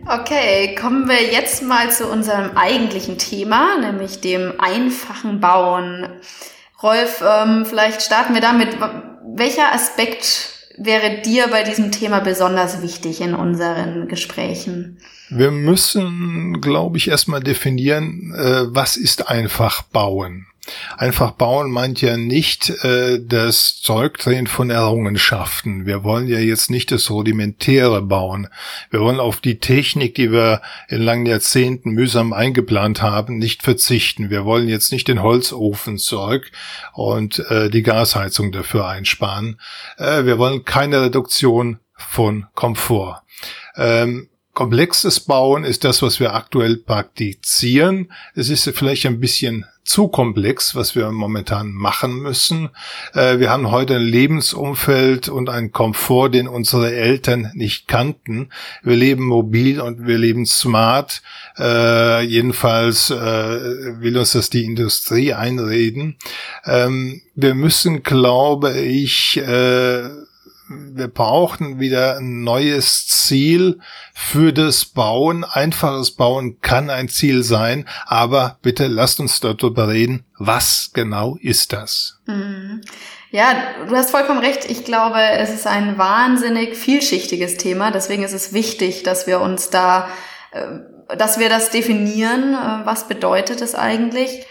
Okay, 0.10 0.74
kommen 0.80 1.10
wir 1.10 1.22
jetzt 1.22 1.62
mal 1.64 1.92
zu 1.92 2.08
unserem 2.08 2.56
eigentlichen 2.56 3.18
Thema, 3.18 3.78
nämlich 3.78 4.22
dem 4.22 4.54
einfachen 4.58 5.42
Bauen. 5.42 6.08
Rolf, 6.82 7.22
ähm, 7.28 7.66
vielleicht 7.66 8.02
starten 8.02 8.34
wir 8.34 8.40
damit. 8.40 8.70
Welcher 9.36 9.74
Aspekt 9.74 10.50
wäre 10.78 11.22
dir 11.22 11.50
bei 11.50 11.64
diesem 11.64 11.92
Thema 11.92 12.22
besonders 12.22 12.82
wichtig 12.82 13.20
in 13.20 13.34
unseren 13.34 14.08
Gesprächen? 14.08 15.00
Wir 15.30 15.52
müssen, 15.52 16.62
glaube 16.62 16.98
ich, 16.98 17.10
erstmal 17.10 17.42
definieren, 17.42 18.34
äh, 18.34 18.74
was 18.74 18.96
ist 18.96 19.28
einfach 19.28 19.82
bauen. 19.82 20.48
Einfach 20.98 21.32
bauen 21.32 21.72
meint 21.72 22.02
ja 22.02 22.18
nicht 22.18 22.70
äh, 22.84 23.20
das 23.24 23.80
Zeugdrehen 23.82 24.48
von 24.48 24.70
Errungenschaften. 24.70 25.86
Wir 25.86 26.04
wollen 26.04 26.28
ja 26.28 26.40
jetzt 26.40 26.70
nicht 26.70 26.92
das 26.92 27.10
Rudimentäre 27.10 28.02
bauen. 28.02 28.48
Wir 28.90 29.00
wollen 29.00 29.20
auf 29.20 29.40
die 29.42 29.60
Technik, 29.60 30.16
die 30.16 30.32
wir 30.32 30.62
in 30.90 31.02
langen 31.02 31.26
Jahrzehnten 31.26 31.92
mühsam 31.92 32.34
eingeplant 32.34 33.02
haben, 33.02 33.38
nicht 33.38 33.64
verzichten. 33.64 34.30
Wir 34.30 34.46
wollen 34.46 34.68
jetzt 34.68 34.92
nicht 34.92 35.08
den 35.08 35.22
Holzofen 35.22 35.98
zurück 35.98 36.52
und 36.94 37.40
äh, 37.50 37.70
die 37.70 37.84
Gasheizung 37.84 38.52
dafür 38.52 38.88
einsparen. 38.88 39.60
Äh, 39.98 40.26
wir 40.26 40.38
wollen 40.38 40.66
keine 40.66 41.02
Reduktion 41.02 41.80
von 41.96 42.46
Komfort. 42.54 43.24
Ähm, 43.76 44.30
komplexes 44.58 45.20
Bauen 45.20 45.64
ist 45.64 45.84
das, 45.84 46.02
was 46.02 46.20
wir 46.20 46.34
aktuell 46.34 46.78
praktizieren. 46.78 48.12
Es 48.34 48.50
ist 48.50 48.68
vielleicht 48.74 49.06
ein 49.06 49.20
bisschen 49.20 49.66
zu 49.84 50.08
komplex, 50.08 50.74
was 50.74 50.96
wir 50.96 51.12
momentan 51.12 51.72
machen 51.74 52.24
müssen. 52.24 52.70
Äh, 53.14 53.38
wir 53.38 53.52
haben 53.52 53.70
heute 53.70 53.98
ein 53.98 54.02
Lebensumfeld 54.02 55.30
und 55.30 55.50
einen 55.50 55.72
Komfort, 55.72 56.30
den 56.30 56.48
unsere 56.48 56.92
Eltern 56.92 57.52
nicht 57.54 57.88
kannten. 57.88 58.50
Wir 58.82 58.96
leben 58.96 59.26
mobil 59.26 59.80
und 59.80 60.08
wir 60.08 60.18
leben 60.18 60.48
smart. 60.48 61.22
Äh, 61.60 62.24
jedenfalls 62.24 63.12
äh, 63.12 64.02
will 64.02 64.18
uns 64.18 64.32
das 64.32 64.50
die 64.50 64.66
Industrie 64.66 65.36
einreden. 65.36 66.18
Ähm, 66.66 67.22
wir 67.36 67.54
müssen, 67.54 68.02
glaube 68.02 68.76
ich, 68.76 69.40
wir 70.70 71.08
brauchen 71.08 71.80
wieder 71.80 72.18
ein 72.18 72.44
neues 72.44 73.08
Ziel 73.08 73.80
für 74.14 74.52
das 74.52 74.86
Bauen. 74.86 75.44
Einfaches 75.44 76.12
Bauen 76.12 76.60
kann 76.62 76.90
ein 76.90 77.10
Ziel 77.10 77.44
sein, 77.44 77.88
aber 78.06 78.58
bitte 78.62 78.88
lasst 78.88 79.20
uns 79.20 79.40
darüber 79.40 79.88
reden, 79.88 80.26
was 80.38 80.92
genau 80.94 81.38
ist 81.42 81.74
das? 81.74 82.20
Mhm. 82.26 82.82
Ja, 83.32 83.56
du 83.88 83.96
hast 83.96 84.12
vollkommen 84.12 84.40
recht. 84.40 84.70
Ich 84.70 84.86
glaube, 84.86 85.20
es 85.20 85.54
ist 85.54 85.68
ein 85.68 85.98
wahnsinnig 85.98 86.76
vielschichtiges 86.76 87.58
Thema. 87.58 87.92
Deswegen 87.92 88.24
ist 88.24 88.34
es 88.34 88.54
wichtig, 88.54 89.04
dass 89.04 89.28
wir 89.28 89.42
uns 89.42 89.70
da, 89.70 90.08
äh, 90.52 91.16
dass 91.18 91.38
wir 91.38 91.50
das 91.50 91.70
definieren. 91.70 92.54
Äh, 92.54 92.86
was 92.86 93.08
bedeutet 93.08 93.62
es 93.62 93.76
eigentlich? 93.76 94.46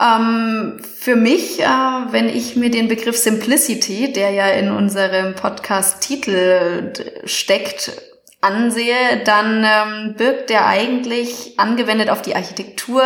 Ähm, 0.00 0.80
für 0.82 1.14
mich, 1.14 1.60
äh, 1.60 1.66
wenn 1.66 2.28
ich 2.28 2.56
mir 2.56 2.70
den 2.70 2.88
Begriff 2.88 3.16
Simplicity, 3.16 4.12
der 4.12 4.30
ja 4.30 4.48
in 4.48 4.70
unserem 4.70 5.34
Podcast-Titel 5.34 6.92
steckt, 7.24 7.92
ansehe, 8.40 9.22
dann 9.24 9.64
ähm, 9.64 10.14
birgt 10.16 10.50
der 10.50 10.66
eigentlich 10.66 11.58
angewendet 11.58 12.10
auf 12.10 12.20
die 12.20 12.36
Architektur 12.36 13.02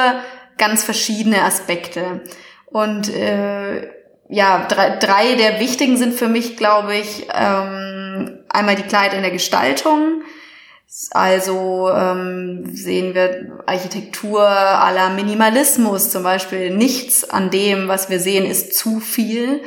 ganz 0.56 0.82
verschiedene 0.82 1.44
Aspekte. 1.44 2.22
Und 2.66 3.14
äh, 3.14 3.88
ja, 4.28 4.66
drei, 4.68 4.96
drei 4.96 5.34
der 5.34 5.60
wichtigen 5.60 5.96
sind 5.96 6.14
für 6.14 6.28
mich, 6.28 6.56
glaube 6.56 6.96
ich, 6.96 7.28
ähm, 7.32 8.40
einmal 8.48 8.74
die 8.74 8.82
Klarheit 8.82 9.14
in 9.14 9.22
der 9.22 9.30
Gestaltung, 9.30 10.22
also 11.10 11.90
ähm, 11.90 12.64
sehen 12.74 13.14
wir 13.14 13.62
Architektur 13.66 14.40
aller 14.40 15.10
Minimalismus 15.10 16.10
zum 16.10 16.22
Beispiel. 16.22 16.74
Nichts 16.74 17.28
an 17.28 17.50
dem, 17.50 17.88
was 17.88 18.08
wir 18.08 18.20
sehen, 18.20 18.46
ist 18.46 18.74
zu 18.74 18.98
viel. 19.00 19.62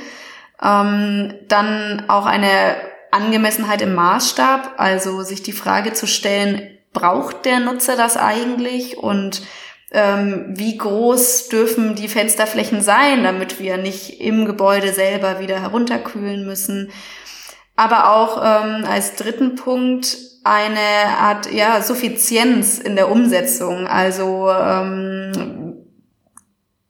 Ähm, 0.61 1.35
dann 1.47 2.05
auch 2.07 2.25
eine 2.25 2.75
Angemessenheit 3.11 3.81
im 3.81 3.93
Maßstab, 3.93 4.73
also 4.77 5.21
sich 5.21 5.43
die 5.43 5.51
Frage 5.51 5.93
zu 5.93 6.07
stellen, 6.07 6.77
braucht 6.93 7.45
der 7.45 7.59
Nutzer 7.59 7.95
das 7.95 8.17
eigentlich 8.17 8.97
und 8.97 9.43
ähm, 9.91 10.45
wie 10.49 10.77
groß 10.77 11.49
dürfen 11.49 11.95
die 11.95 12.07
Fensterflächen 12.07 12.81
sein, 12.81 13.23
damit 13.23 13.59
wir 13.59 13.77
nicht 13.77 14.21
im 14.21 14.45
Gebäude 14.45 14.93
selber 14.93 15.39
wieder 15.39 15.61
herunterkühlen 15.61 16.45
müssen. 16.45 16.91
Aber 17.75 18.11
auch 18.11 18.37
ähm, 18.37 18.85
als 18.85 19.15
dritten 19.15 19.55
Punkt 19.55 20.30
eine 20.43 21.17
Art 21.19 21.51
ja, 21.51 21.81
Suffizienz 21.81 22.79
in 22.79 22.95
der 22.95 23.11
Umsetzung. 23.11 23.87
Also 23.87 24.49
ähm, 24.49 25.85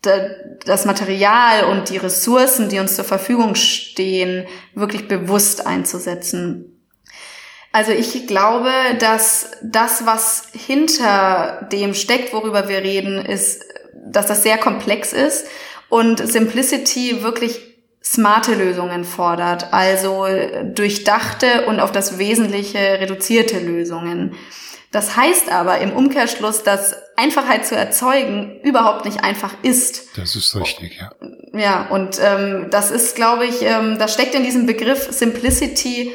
das 0.02 0.86
Material 0.86 1.66
und 1.66 1.90
die 1.90 1.98
Ressourcen, 1.98 2.70
die 2.70 2.80
uns 2.80 2.96
zur 2.96 3.06
Verfügung 3.06 3.56
stehen, 3.56 4.48
wirklich 4.74 5.08
bewusst 5.08 5.68
einzusetzen. 5.68 6.72
Also 7.72 7.92
ich 7.92 8.28
glaube, 8.28 8.72
dass 9.00 9.52
das, 9.64 10.06
was 10.06 10.48
hinter 10.54 11.68
dem 11.72 11.94
steckt, 11.94 12.34
worüber 12.34 12.68
wir 12.68 12.80
reden, 12.80 13.18
ist, 13.18 13.64
dass 14.06 14.28
das 14.28 14.44
sehr 14.44 14.58
komplex 14.58 15.14
ist 15.14 15.46
und 15.88 16.26
Simplicity 16.28 17.24
wirklich 17.24 17.71
smarte 18.04 18.56
Lösungen 18.56 19.04
fordert, 19.04 19.74
also 19.74 20.26
durchdachte 20.74 21.66
und 21.68 21.80
auf 21.80 21.92
das 21.92 22.18
Wesentliche 22.18 22.80
reduzierte 23.00 23.60
Lösungen. 23.60 24.36
Das 24.92 25.16
heißt 25.16 25.50
aber 25.50 25.78
im 25.80 25.94
Umkehrschluss, 25.94 26.64
dass 26.64 26.96
Einfachheit 27.16 27.66
zu 27.66 27.76
erzeugen 27.76 28.60
überhaupt 28.62 29.06
nicht 29.06 29.24
einfach 29.24 29.54
ist. 29.64 30.18
Das 30.18 30.36
ist 30.36 30.54
richtig, 30.56 31.00
ja. 31.00 31.12
Ja, 31.54 31.88
und 31.90 32.20
ähm, 32.22 32.68
das 32.72 32.92
ist, 32.92 33.16
glaube 33.16 33.46
ich, 33.46 33.62
ähm, 33.62 33.98
das 33.98 34.14
steckt 34.14 34.36
in 34.36 34.44
diesem 34.44 34.66
Begriff 34.66 35.08
Simplicity 35.12 36.12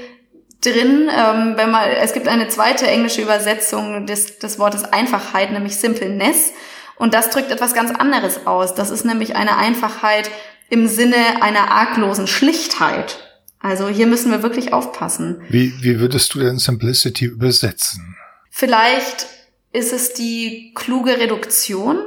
drin. 0.63 1.09
Ähm, 1.11 1.55
wenn 1.57 1.71
man, 1.71 1.89
es 1.89 2.13
gibt 2.13 2.29
eine 2.29 2.49
zweite 2.49 2.87
englische 2.87 3.23
Übersetzung 3.23 4.07
des, 4.07 4.39
des 4.39 4.59
Wortes 4.59 4.85
Einfachheit, 4.85 5.53
nämlich 5.53 5.77
Simpleness. 5.77 6.53
Und 6.99 7.15
das 7.15 7.31
drückt 7.31 7.51
etwas 7.51 7.75
ganz 7.75 7.91
anderes 7.91 8.47
aus. 8.47 8.75
Das 8.75 8.91
ist 8.91 9.05
nämlich 9.05 9.37
eine 9.37 9.57
Einfachheit, 9.57 10.31
im 10.69 10.87
Sinne 10.89 11.43
einer 11.43 11.71
arglosen 11.71 12.27
Schlichtheit. 12.27 13.19
Also 13.59 13.89
hier 13.89 14.07
müssen 14.07 14.31
wir 14.31 14.43
wirklich 14.43 14.73
aufpassen. 14.73 15.41
Wie, 15.49 15.73
wie 15.83 15.99
würdest 15.99 16.35
du 16.35 16.41
denn 16.41 16.59
Simplicity 16.59 17.27
übersetzen? 17.27 18.17
Vielleicht 18.51 19.27
ist 19.73 19.93
es 19.93 20.15
die 20.15 20.73
kluge 20.75 21.19
Reduktion. 21.19 21.99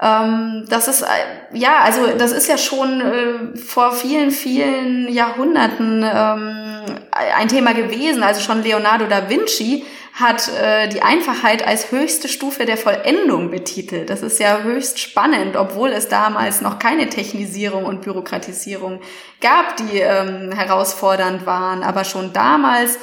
Ähm, 0.00 0.66
das 0.68 0.88
ist, 0.88 1.02
äh, 1.02 1.06
ja, 1.52 1.78
also 1.78 2.06
das 2.18 2.32
ist 2.32 2.48
ja 2.48 2.58
schon 2.58 3.00
äh, 3.00 3.56
vor 3.56 3.92
vielen, 3.92 4.30
vielen 4.30 5.08
Jahrhunderten 5.12 6.04
ähm, 6.04 6.84
ein 7.10 7.48
Thema 7.48 7.72
gewesen. 7.72 8.22
Also 8.22 8.40
schon 8.42 8.62
Leonardo 8.62 9.06
da 9.06 9.30
Vinci 9.30 9.84
hat 10.12 10.48
äh, 10.48 10.88
die 10.88 11.02
Einfachheit 11.02 11.66
als 11.66 11.92
höchste 11.92 12.28
Stufe 12.28 12.66
der 12.66 12.76
Vollendung 12.76 13.50
betitelt. 13.50 14.10
Das 14.10 14.22
ist 14.22 14.38
ja 14.38 14.62
höchst 14.62 14.98
spannend, 14.98 15.56
obwohl 15.56 15.90
es 15.90 16.08
damals 16.08 16.60
noch 16.60 16.78
keine 16.78 17.08
Technisierung 17.08 17.84
und 17.84 18.02
Bürokratisierung 18.02 19.00
gab, 19.40 19.76
die 19.76 19.98
ähm, 19.98 20.52
herausfordernd 20.52 21.46
waren. 21.46 21.82
Aber 21.82 22.04
schon 22.04 22.32
damals 22.34 22.98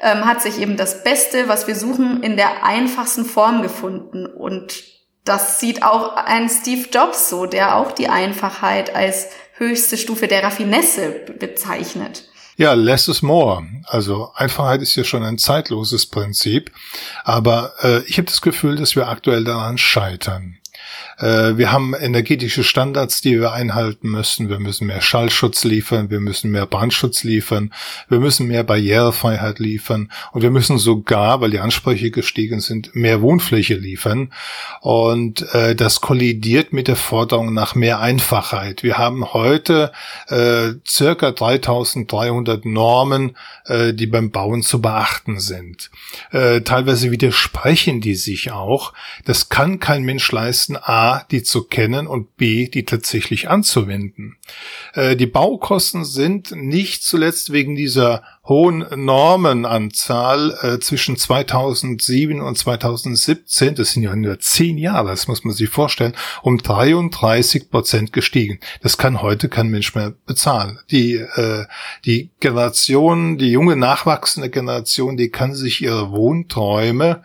ähm, 0.00 0.26
hat 0.26 0.40
sich 0.40 0.58
eben 0.60 0.76
das 0.76 1.02
Beste, 1.02 1.48
was 1.48 1.66
wir 1.66 1.74
suchen, 1.74 2.22
in 2.22 2.36
der 2.36 2.64
einfachsten 2.64 3.24
Form 3.24 3.62
gefunden. 3.62 4.26
Und 4.26 4.99
das 5.24 5.60
sieht 5.60 5.82
auch 5.82 6.16
ein 6.16 6.48
Steve 6.48 6.88
Jobs 6.92 7.28
so, 7.28 7.46
der 7.46 7.76
auch 7.76 7.92
die 7.92 8.08
Einfachheit 8.08 8.94
als 8.94 9.26
höchste 9.54 9.96
Stufe 9.96 10.26
der 10.26 10.42
Raffinesse 10.42 11.26
bezeichnet. 11.38 12.24
Ja, 12.56 12.74
less 12.74 13.08
is 13.08 13.22
more. 13.22 13.66
Also 13.86 14.32
Einfachheit 14.34 14.82
ist 14.82 14.94
ja 14.94 15.04
schon 15.04 15.22
ein 15.22 15.38
zeitloses 15.38 16.06
Prinzip. 16.06 16.70
Aber 17.24 17.72
äh, 17.80 18.02
ich 18.04 18.18
habe 18.18 18.26
das 18.26 18.42
Gefühl, 18.42 18.76
dass 18.76 18.96
wir 18.96 19.08
aktuell 19.08 19.44
daran 19.44 19.78
scheitern. 19.78 20.59
Äh, 21.20 21.58
wir 21.58 21.70
haben 21.70 21.94
energetische 21.94 22.64
Standards, 22.64 23.20
die 23.20 23.38
wir 23.40 23.52
einhalten 23.52 24.08
müssen. 24.08 24.48
Wir 24.48 24.58
müssen 24.58 24.86
mehr 24.86 25.00
Schallschutz 25.00 25.64
liefern, 25.64 26.10
wir 26.10 26.20
müssen 26.20 26.50
mehr 26.50 26.66
Brandschutz 26.66 27.24
liefern, 27.24 27.72
wir 28.08 28.20
müssen 28.20 28.46
mehr 28.46 28.64
Barrierefreiheit 28.64 29.58
liefern 29.58 30.10
und 30.32 30.42
wir 30.42 30.50
müssen 30.50 30.78
sogar, 30.78 31.40
weil 31.40 31.50
die 31.50 31.60
Ansprüche 31.60 32.10
gestiegen 32.10 32.60
sind, 32.60 32.94
mehr 32.94 33.20
Wohnfläche 33.20 33.74
liefern. 33.74 34.32
Und 34.80 35.42
äh, 35.54 35.74
das 35.74 36.00
kollidiert 36.00 36.72
mit 36.72 36.88
der 36.88 36.96
Forderung 36.96 37.52
nach 37.52 37.74
mehr 37.74 38.00
Einfachheit. 38.00 38.82
Wir 38.82 38.96
haben 38.96 39.32
heute 39.32 39.92
äh, 40.28 40.70
circa 40.86 41.32
3300 41.32 42.64
Normen, 42.64 43.36
äh, 43.66 43.92
die 43.92 44.06
beim 44.06 44.30
Bauen 44.30 44.62
zu 44.62 44.80
beachten 44.80 45.38
sind. 45.38 45.90
Äh, 46.30 46.62
teilweise 46.62 47.10
widersprechen 47.10 48.00
die 48.00 48.14
sich 48.14 48.52
auch. 48.52 48.92
Das 49.24 49.48
kann 49.48 49.80
kein 49.80 50.02
Mensch 50.02 50.30
leisten, 50.32 50.76
A, 50.76 51.09
die 51.30 51.42
zu 51.42 51.64
kennen 51.64 52.06
und 52.06 52.36
B, 52.36 52.68
die 52.68 52.84
tatsächlich 52.84 53.48
anzuwenden. 53.48 54.36
Äh, 54.94 55.16
die 55.16 55.26
Baukosten 55.26 56.04
sind 56.04 56.52
nicht 56.52 57.02
zuletzt 57.02 57.52
wegen 57.52 57.76
dieser 57.76 58.22
hohen 58.44 58.86
Normenanzahl 58.96 60.56
äh, 60.62 60.78
zwischen 60.80 61.16
2007 61.16 62.40
und 62.40 62.56
2017, 62.56 63.74
das 63.74 63.92
sind 63.92 64.02
ja 64.02 64.16
nur 64.16 64.38
zehn 64.40 64.78
Jahre, 64.78 65.10
das 65.10 65.28
muss 65.28 65.44
man 65.44 65.54
sich 65.54 65.68
vorstellen, 65.68 66.14
um 66.42 66.58
33 66.58 67.70
Prozent 67.70 68.12
gestiegen. 68.12 68.58
Das 68.82 68.96
kann 68.96 69.20
heute 69.20 69.48
kein 69.48 69.68
Mensch 69.68 69.94
mehr 69.94 70.14
bezahlen. 70.26 70.78
Die, 70.90 71.16
äh, 71.16 71.66
die 72.06 72.30
Generation, 72.40 73.36
die 73.36 73.50
junge 73.50 73.76
nachwachsende 73.76 74.48
Generation, 74.48 75.16
die 75.16 75.28
kann 75.28 75.54
sich 75.54 75.82
ihre 75.82 76.10
Wohnträume 76.10 77.22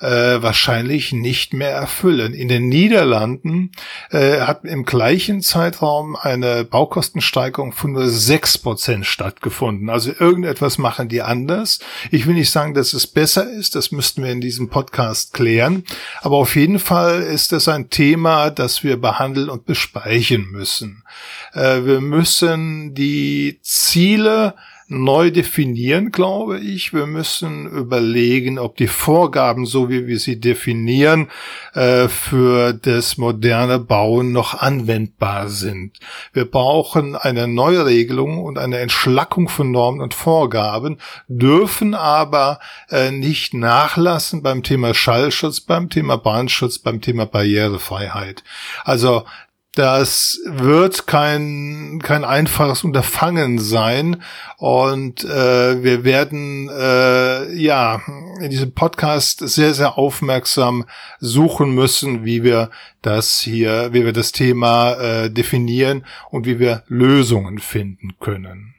äh, 0.00 0.42
wahrscheinlich 0.42 1.12
nicht 1.12 1.54
mehr 1.54 1.70
erfüllen. 1.70 2.34
In 2.34 2.48
den 2.48 2.68
Niederlanden 2.68 3.72
äh, 4.10 4.40
hat 4.40 4.64
im 4.64 4.84
gleichen 4.84 5.42
Zeitraum 5.42 6.16
eine 6.16 6.64
Baukostensteigerung 6.64 7.72
von 7.72 7.92
nur 7.92 8.08
sechs 8.08 8.58
Prozent 8.58 9.06
stattgefunden. 9.06 9.88
Also 9.88 10.10
irgendetwas 10.56 10.78
machen 10.78 11.08
die 11.08 11.22
anders. 11.22 11.78
Ich 12.10 12.26
will 12.26 12.34
nicht 12.34 12.50
sagen, 12.50 12.74
dass 12.74 12.94
es 12.94 13.06
besser 13.06 13.48
ist, 13.50 13.74
das 13.74 13.92
müssten 13.92 14.22
wir 14.22 14.30
in 14.30 14.40
diesem 14.40 14.68
Podcast 14.68 15.34
klären. 15.34 15.84
Aber 16.22 16.36
auf 16.36 16.56
jeden 16.56 16.78
Fall 16.78 17.22
ist 17.22 17.52
das 17.52 17.68
ein 17.68 17.90
Thema, 17.90 18.50
das 18.50 18.82
wir 18.82 19.00
behandeln 19.00 19.50
und 19.50 19.66
besprechen 19.66 20.50
müssen. 20.50 21.04
Äh, 21.52 21.84
wir 21.84 22.00
müssen 22.00 22.94
die 22.94 23.58
Ziele 23.62 24.54
neu 24.88 25.30
definieren, 25.30 26.12
glaube 26.12 26.60
ich. 26.60 26.92
Wir 26.92 27.06
müssen 27.06 27.66
überlegen, 27.66 28.58
ob 28.58 28.76
die 28.76 28.86
Vorgaben, 28.86 29.66
so 29.66 29.90
wie 29.90 30.06
wir 30.06 30.18
sie 30.18 30.38
definieren, 30.38 31.28
äh, 31.74 32.08
für 32.08 32.72
das 32.72 33.16
moderne 33.16 33.80
Bauen 33.80 34.32
noch 34.32 34.54
anwendbar 34.54 35.48
sind. 35.48 35.98
Wir 36.32 36.44
brauchen 36.44 37.16
eine 37.16 37.48
neue 37.48 37.84
Regelung 37.84 38.42
und 38.44 38.58
eine 38.58 38.78
Entschlackung 38.78 39.48
von 39.48 39.72
Normen 39.72 40.00
und 40.00 40.14
Vorgaben, 40.14 40.98
dürfen 41.26 41.94
aber 41.94 42.60
äh, 42.88 43.10
nicht 43.10 43.54
nachlassen 43.54 44.42
beim 44.42 44.62
Thema 44.62 44.94
Schallschutz, 44.94 45.60
beim 45.60 45.90
Thema 45.90 46.16
Brandschutz, 46.16 46.78
beim 46.78 47.00
Thema 47.00 47.26
Barrierefreiheit. 47.26 48.44
Also 48.84 49.24
das 49.76 50.40
wird 50.46 51.06
kein, 51.06 52.00
kein 52.02 52.24
einfaches 52.24 52.82
Unterfangen 52.82 53.58
sein. 53.58 54.22
Und 54.56 55.22
äh, 55.24 55.82
wir 55.84 56.02
werden 56.02 56.70
äh, 56.70 57.52
ja 57.54 58.00
in 58.40 58.50
diesem 58.50 58.72
Podcast 58.72 59.46
sehr, 59.46 59.74
sehr 59.74 59.98
aufmerksam 59.98 60.86
suchen 61.20 61.74
müssen, 61.74 62.24
wie 62.24 62.42
wir 62.42 62.70
das 63.02 63.40
hier, 63.40 63.92
wie 63.92 64.04
wir 64.04 64.14
das 64.14 64.32
Thema 64.32 64.94
äh, 64.94 65.30
definieren 65.30 66.06
und 66.30 66.46
wie 66.46 66.58
wir 66.58 66.82
Lösungen 66.88 67.58
finden 67.58 68.14
können. 68.18 68.75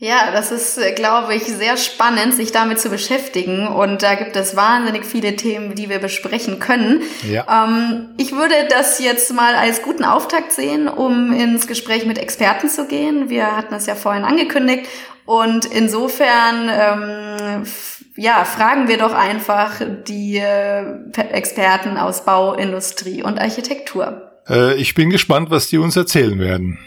Ja, 0.00 0.30
das 0.32 0.52
ist, 0.52 0.78
äh, 0.78 0.92
glaube 0.92 1.34
ich, 1.34 1.42
sehr 1.42 1.76
spannend, 1.76 2.32
sich 2.32 2.52
damit 2.52 2.78
zu 2.78 2.88
beschäftigen. 2.88 3.66
Und 3.66 4.04
da 4.04 4.14
gibt 4.14 4.36
es 4.36 4.54
wahnsinnig 4.54 5.04
viele 5.04 5.34
Themen, 5.34 5.74
die 5.74 5.88
wir 5.88 5.98
besprechen 5.98 6.60
können. 6.60 7.02
Ja. 7.28 7.64
Ähm, 7.66 8.10
ich 8.16 8.30
würde 8.30 8.54
das 8.70 9.00
jetzt 9.00 9.34
mal 9.34 9.56
als 9.56 9.82
guten 9.82 10.04
Auftakt 10.04 10.52
sehen, 10.52 10.86
um 10.86 11.32
ins 11.32 11.66
Gespräch 11.66 12.06
mit 12.06 12.16
Experten 12.16 12.68
zu 12.68 12.86
gehen. 12.86 13.28
Wir 13.28 13.56
hatten 13.56 13.74
es 13.74 13.86
ja 13.86 13.96
vorhin 13.96 14.22
angekündigt. 14.22 14.88
Und 15.24 15.66
insofern, 15.66 16.70
ähm, 16.70 17.66
ja, 18.16 18.44
fragen 18.44 18.86
wir 18.86 18.98
doch 18.98 19.12
einfach 19.12 19.80
die 20.06 20.36
äh, 20.38 20.84
Experten 21.32 21.96
aus 21.96 22.24
Bau, 22.24 22.54
Industrie 22.54 23.24
und 23.24 23.40
Architektur. 23.40 24.30
Äh, 24.48 24.76
ich 24.76 24.94
bin 24.94 25.10
gespannt, 25.10 25.50
was 25.50 25.66
die 25.66 25.78
uns 25.78 25.96
erzählen 25.96 26.38
werden. 26.38 26.78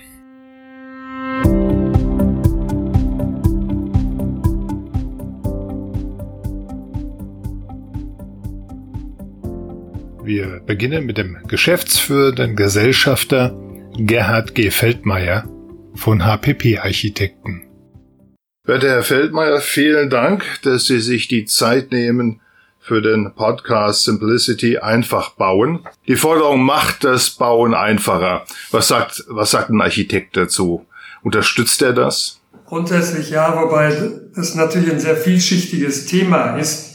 Wir 10.34 10.62
beginnen 10.66 11.06
mit 11.06 11.18
dem 11.18 11.40
geschäftsführenden 11.50 12.56
Gesellschafter 12.56 13.54
Gerhard 13.98 14.56
G. 14.56 14.72
Feldmeier 14.72 15.44
von 15.94 16.24
HPP 16.24 16.80
Architekten. 16.80 17.64
Werte 18.64 18.88
Herr 18.88 19.04
Feldmeier, 19.04 19.60
vielen 19.60 20.10
Dank, 20.10 20.46
dass 20.64 20.86
Sie 20.86 21.02
sich 21.02 21.28
die 21.28 21.44
Zeit 21.44 21.92
nehmen 21.92 22.40
für 22.80 23.02
den 23.02 23.34
Podcast 23.36 24.06
Simplicity 24.06 24.78
einfach 24.78 25.32
bauen. 25.32 25.86
Die 26.08 26.16
Forderung 26.16 26.64
macht 26.64 27.04
das 27.04 27.32
Bauen 27.32 27.74
einfacher. 27.74 28.46
Was 28.72 28.88
sagt, 28.88 29.26
was 29.28 29.52
sagt 29.52 29.70
ein 29.70 29.82
Architekt 29.82 30.38
dazu? 30.38 30.86
Unterstützt 31.24 31.82
er 31.82 31.92
das? 31.92 32.40
Grundsätzlich 32.68 33.32
ja, 33.32 33.62
wobei 33.62 33.94
das 34.34 34.56
natürlich 34.56 34.94
ein 34.94 35.00
sehr 35.02 35.18
vielschichtiges 35.18 36.06
Thema 36.06 36.56
ist. 36.56 36.91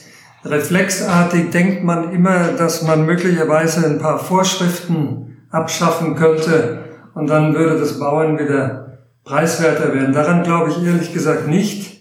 Reflexartig 0.48 1.50
denkt 1.50 1.82
man 1.82 2.12
immer, 2.12 2.52
dass 2.52 2.82
man 2.82 3.04
möglicherweise 3.04 3.84
ein 3.86 3.98
paar 3.98 4.18
Vorschriften 4.18 5.38
abschaffen 5.50 6.14
könnte 6.14 6.84
und 7.14 7.28
dann 7.28 7.54
würde 7.54 7.80
das 7.80 7.98
Bauen 7.98 8.38
wieder 8.38 8.98
preiswerter 9.24 9.92
werden. 9.92 10.12
Daran 10.12 10.44
glaube 10.44 10.70
ich 10.70 10.86
ehrlich 10.86 11.12
gesagt 11.12 11.48
nicht. 11.48 12.00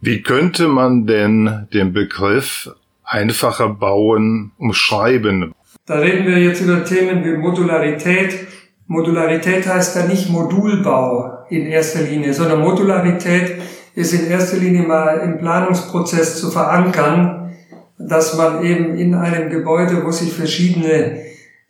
Wie 0.00 0.22
könnte 0.22 0.66
man 0.66 1.06
denn 1.06 1.68
den 1.72 1.92
Begriff 1.92 2.70
einfacher 3.04 3.68
bauen 3.68 4.52
umschreiben? 4.58 5.54
Da 5.86 5.94
reden 5.94 6.26
wir 6.26 6.38
jetzt 6.38 6.60
über 6.60 6.84
Themen 6.84 7.24
wie 7.24 7.36
Modularität. 7.36 8.48
Modularität 8.88 9.66
heißt 9.66 9.96
ja 9.96 10.06
nicht 10.06 10.28
Modulbau 10.28 11.44
in 11.50 11.66
erster 11.66 12.02
Linie, 12.02 12.34
sondern 12.34 12.60
Modularität 12.60 13.60
ist 13.94 14.12
in 14.12 14.26
erster 14.28 14.56
Linie 14.56 14.82
mal 14.82 15.18
im 15.18 15.38
Planungsprozess 15.38 16.40
zu 16.40 16.50
verankern, 16.50 17.45
dass 17.98 18.36
man 18.36 18.64
eben 18.64 18.96
in 18.96 19.14
einem 19.14 19.50
Gebäude, 19.50 20.04
wo 20.04 20.10
sich 20.10 20.32
verschiedene 20.32 21.22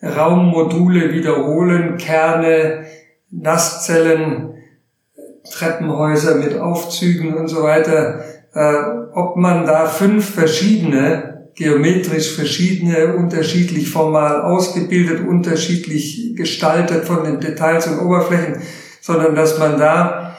Raummodule 0.03 1.13
wiederholen, 1.13 1.97
Kerne, 1.97 2.87
Nasszellen, 3.31 4.55
Treppenhäuser 5.51 6.37
mit 6.37 6.59
Aufzügen 6.59 7.35
und 7.35 7.49
so 7.49 7.63
weiter, 7.63 8.25
äh, 8.55 8.75
ob 9.15 9.37
man 9.37 9.65
da 9.67 9.87
fünf 9.87 10.35
verschiedene, 10.35 11.51
geometrisch 11.55 12.35
verschiedene, 12.35 13.15
unterschiedlich 13.15 13.91
formal 13.91 14.43
ausgebildet, 14.43 15.27
unterschiedlich 15.27 16.35
gestaltet 16.37 17.05
von 17.05 17.25
den 17.25 17.41
Details 17.41 17.87
und 17.87 18.01
Oberflächen, 18.01 18.61
sondern 19.01 19.35
dass 19.35 19.59
man 19.59 19.79
da 19.79 20.37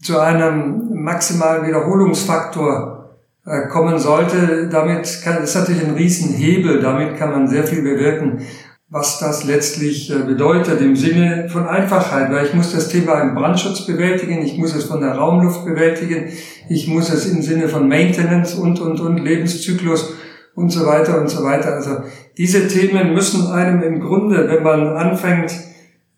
zu 0.00 0.20
einem 0.20 1.02
maximalen 1.02 1.66
Wiederholungsfaktor 1.66 3.01
kommen 3.44 3.98
sollte. 3.98 4.68
Damit 4.70 5.20
kann, 5.24 5.42
ist 5.42 5.54
natürlich 5.54 5.84
ein 5.84 5.94
Riesenhebel, 5.94 6.80
damit 6.80 7.16
kann 7.16 7.30
man 7.30 7.48
sehr 7.48 7.64
viel 7.64 7.82
bewirken, 7.82 8.42
was 8.88 9.18
das 9.18 9.44
letztlich 9.44 10.10
äh, 10.10 10.18
bedeutet 10.18 10.82
im 10.82 10.94
Sinne 10.94 11.48
von 11.48 11.66
Einfachheit, 11.66 12.30
weil 12.30 12.44
ich 12.44 12.52
muss 12.52 12.72
das 12.72 12.88
Thema 12.88 13.22
im 13.22 13.34
Brandschutz 13.34 13.86
bewältigen, 13.86 14.42
ich 14.42 14.58
muss 14.58 14.74
es 14.74 14.84
von 14.84 15.00
der 15.00 15.14
Raumluft 15.14 15.64
bewältigen, 15.64 16.28
ich 16.68 16.86
muss 16.88 17.10
es 17.10 17.26
im 17.26 17.40
Sinne 17.40 17.68
von 17.68 17.88
Maintenance 17.88 18.54
und, 18.54 18.80
und, 18.80 19.00
und 19.00 19.16
Lebenszyklus 19.16 20.12
und 20.54 20.70
so 20.70 20.86
weiter 20.86 21.18
und 21.18 21.28
so 21.28 21.42
weiter. 21.42 21.72
Also 21.72 22.02
diese 22.36 22.68
Themen 22.68 23.14
müssen 23.14 23.50
einem 23.50 23.82
im 23.82 24.00
Grunde, 24.00 24.46
wenn 24.48 24.62
man 24.62 24.86
anfängt 24.88 25.52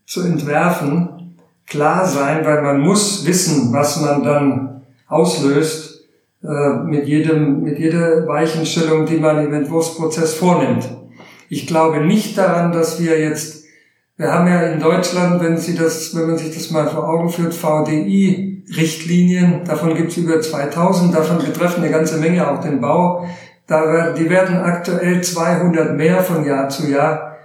zu 0.04 0.22
entwerfen, 0.22 1.37
klar 1.68 2.06
sein, 2.06 2.44
weil 2.44 2.60
man 2.60 2.80
muss 2.80 3.24
wissen, 3.24 3.72
was 3.72 4.00
man 4.00 4.24
dann 4.24 4.82
auslöst 5.06 5.92
äh, 5.92 5.93
mit 6.85 7.07
jedem, 7.07 7.62
mit 7.62 7.78
jeder 7.78 8.26
Weichenstellung, 8.26 9.07
die 9.07 9.16
man 9.16 9.42
im 9.42 9.54
Entwurfsprozess 9.54 10.35
vornimmt. 10.35 10.87
Ich 11.48 11.66
glaube 11.66 12.00
nicht 12.00 12.37
daran, 12.37 12.70
dass 12.72 13.02
wir 13.02 13.18
jetzt, 13.18 13.64
wir 14.16 14.30
haben 14.33 14.46
ja 14.48 14.61
in 14.62 14.80
Deutschland, 14.80 15.42
wenn 15.42 15.57
Sie 15.57 15.74
das, 15.74 16.14
wenn 16.14 16.26
man 16.26 16.37
sich 16.37 16.54
das 16.54 16.70
mal 16.70 16.87
vor 16.88 17.09
Augen 17.09 17.30
führt, 17.30 17.54
VDI-Richtlinien, 17.54 19.64
davon 19.64 19.94
gibt 19.94 20.11
es 20.11 20.18
über 20.18 20.38
2000, 20.40 21.14
davon 21.14 21.38
betreffen 21.38 21.83
eine 21.83 21.92
ganze 21.92 22.18
Menge 22.18 22.50
auch 22.50 22.61
den 22.61 22.80
Bau. 22.80 23.26
Da 23.66 24.12
die 24.12 24.28
werden 24.28 24.57
aktuell 24.57 25.22
200 25.22 25.96
mehr 25.96 26.22
von 26.22 26.44
Jahr 26.44 26.68
zu 26.68 26.90
Jahr. 26.90 27.38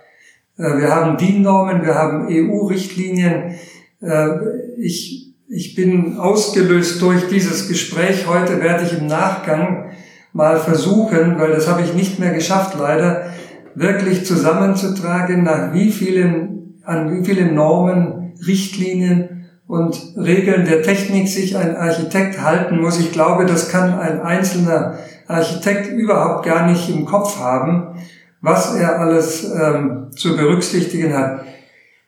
Äh, 0.58 0.78
wir 0.78 0.94
haben 0.94 1.16
DIN-Normen, 1.18 1.86
wir 1.86 1.96
haben 1.96 2.28
EU-Richtlinien. 2.30 3.56
Äh, 4.02 4.30
ich 4.78 5.29
ich 5.50 5.74
bin 5.74 6.18
ausgelöst 6.18 7.02
durch 7.02 7.28
dieses 7.28 7.68
Gespräch. 7.68 8.28
Heute 8.28 8.62
werde 8.62 8.86
ich 8.86 8.98
im 8.98 9.08
Nachgang 9.08 9.92
mal 10.32 10.60
versuchen, 10.60 11.40
weil 11.40 11.52
das 11.52 11.68
habe 11.68 11.82
ich 11.82 11.96
nicht 11.96 12.20
mehr 12.20 12.34
geschafft 12.34 12.76
leider, 12.78 13.32
wirklich 13.74 14.26
zusammenzutragen, 14.26 15.44
nach 15.44 15.74
wie 15.74 15.92
vielen, 15.92 16.80
an 16.84 17.12
wie 17.12 17.26
vielen 17.26 17.56
Normen, 17.56 18.34
Richtlinien 18.46 19.48
und 19.68 20.14
Regeln 20.18 20.66
der 20.66 20.84
Technik 20.84 21.28
sich 21.28 21.58
ein 21.58 21.76
Architekt 21.76 22.42
halten 22.42 22.80
muss. 22.80 23.00
Ich 23.00 23.12
glaube, 23.12 23.46
das 23.48 23.70
kann 23.70 23.98
ein 23.98 24.22
einzelner 24.22 25.00
Architekt 25.28 25.92
überhaupt 25.92 26.46
gar 26.46 26.68
nicht 26.68 26.90
im 26.90 27.06
Kopf 27.06 27.40
haben, 27.40 27.96
was 28.42 28.76
er 28.76 29.00
alles 29.00 29.52
ähm, 29.52 30.08
zu 30.12 30.38
berücksichtigen 30.38 31.18
hat. 31.18 31.42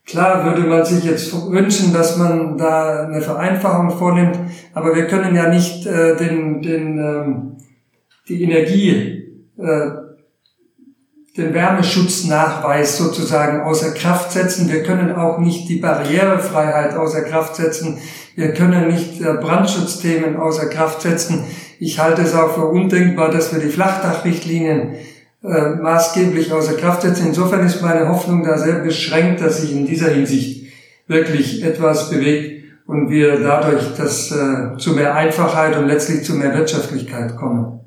Klar 0.05 0.43
würde 0.43 0.67
man 0.67 0.83
sich 0.83 1.03
jetzt 1.03 1.33
wünschen, 1.51 1.93
dass 1.93 2.17
man 2.17 2.57
da 2.57 3.05
eine 3.05 3.21
Vereinfachung 3.21 3.91
vornimmt, 3.91 4.37
aber 4.73 4.95
wir 4.95 5.07
können 5.07 5.35
ja 5.35 5.47
nicht 5.47 5.85
äh, 5.85 6.15
den, 6.17 6.61
den, 6.61 6.97
ähm, 6.97 7.57
die 8.27 8.43
Energie, 8.43 8.89
äh, 9.57 9.91
den 11.37 11.53
Wärmeschutznachweis 11.53 12.97
sozusagen 12.97 13.61
außer 13.61 13.93
Kraft 13.93 14.33
setzen. 14.33 14.69
Wir 14.69 14.83
können 14.83 15.13
auch 15.15 15.37
nicht 15.37 15.69
die 15.69 15.77
Barrierefreiheit 15.77 16.95
außer 16.95 17.21
Kraft 17.21 17.55
setzen. 17.55 17.99
Wir 18.35 18.53
können 18.53 18.87
nicht 18.87 19.21
äh, 19.21 19.33
Brandschutzthemen 19.35 20.35
außer 20.35 20.67
Kraft 20.67 21.01
setzen. 21.03 21.45
Ich 21.79 21.99
halte 21.99 22.23
es 22.23 22.35
auch 22.35 22.55
für 22.55 22.65
undenkbar, 22.65 23.29
dass 23.29 23.53
wir 23.53 23.61
die 23.61 23.69
Flachdachrichtlinien 23.69 24.95
äh, 25.43 25.69
maßgeblich 25.81 26.51
außer 26.51 26.73
Kraft 26.73 27.01
setzen. 27.01 27.27
Insofern 27.27 27.65
ist 27.65 27.81
meine 27.81 28.07
Hoffnung 28.07 28.43
da 28.43 28.57
sehr 28.57 28.75
beschränkt, 28.75 29.41
dass 29.41 29.61
sich 29.61 29.71
in 29.73 29.85
dieser 29.85 30.09
Hinsicht 30.09 30.71
wirklich 31.07 31.63
etwas 31.63 32.09
bewegt 32.09 32.63
und 32.85 33.09
wir 33.09 33.39
dadurch 33.39 33.95
das, 33.97 34.31
äh, 34.31 34.77
zu 34.77 34.91
mehr 34.91 35.15
Einfachheit 35.15 35.77
und 35.77 35.87
letztlich 35.87 36.23
zu 36.23 36.35
mehr 36.35 36.53
Wirtschaftlichkeit 36.55 37.35
kommen. 37.35 37.80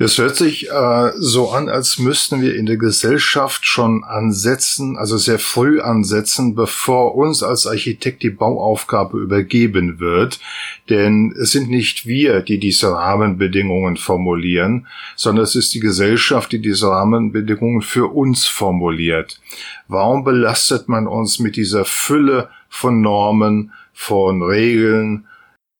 Das 0.00 0.16
hört 0.16 0.34
sich 0.34 0.70
äh, 0.70 1.12
so 1.18 1.50
an, 1.50 1.68
als 1.68 1.98
müssten 1.98 2.40
wir 2.40 2.56
in 2.56 2.64
der 2.64 2.78
Gesellschaft 2.78 3.66
schon 3.66 4.02
ansetzen, 4.02 4.96
also 4.96 5.18
sehr 5.18 5.38
früh 5.38 5.82
ansetzen, 5.82 6.54
bevor 6.54 7.16
uns 7.16 7.42
als 7.42 7.66
Architekt 7.66 8.22
die 8.22 8.30
Bauaufgabe 8.30 9.18
übergeben 9.18 10.00
wird. 10.00 10.40
Denn 10.88 11.34
es 11.38 11.52
sind 11.52 11.68
nicht 11.68 12.06
wir, 12.06 12.40
die 12.40 12.58
diese 12.58 12.92
Rahmenbedingungen 12.92 13.98
formulieren, 13.98 14.86
sondern 15.16 15.44
es 15.44 15.54
ist 15.54 15.74
die 15.74 15.80
Gesellschaft, 15.80 16.50
die 16.52 16.62
diese 16.62 16.88
Rahmenbedingungen 16.88 17.82
für 17.82 18.06
uns 18.06 18.46
formuliert. 18.46 19.38
Warum 19.86 20.24
belastet 20.24 20.88
man 20.88 21.06
uns 21.06 21.40
mit 21.40 21.56
dieser 21.56 21.84
Fülle 21.84 22.48
von 22.70 23.02
Normen, 23.02 23.72
von 23.92 24.42
Regeln? 24.42 25.26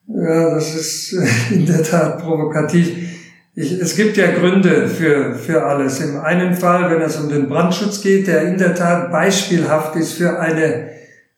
Ja, 0.08 0.56
das 0.56 0.74
ist 0.74 1.12
in 1.50 1.64
der 1.64 1.82
Tat 1.82 2.20
provokativ. 2.20 3.19
Ich, 3.54 3.72
es 3.72 3.96
gibt 3.96 4.16
ja 4.16 4.30
Gründe 4.30 4.86
für, 4.86 5.34
für 5.34 5.64
alles. 5.64 6.00
Im 6.00 6.20
einen 6.20 6.54
Fall, 6.54 6.88
wenn 6.90 7.02
es 7.02 7.16
um 7.16 7.28
den 7.28 7.48
Brandschutz 7.48 8.00
geht, 8.00 8.28
der 8.28 8.42
in 8.42 8.58
der 8.58 8.76
Tat 8.76 9.10
beispielhaft 9.10 9.96
ist 9.96 10.12
für 10.12 10.38
eine 10.38 10.90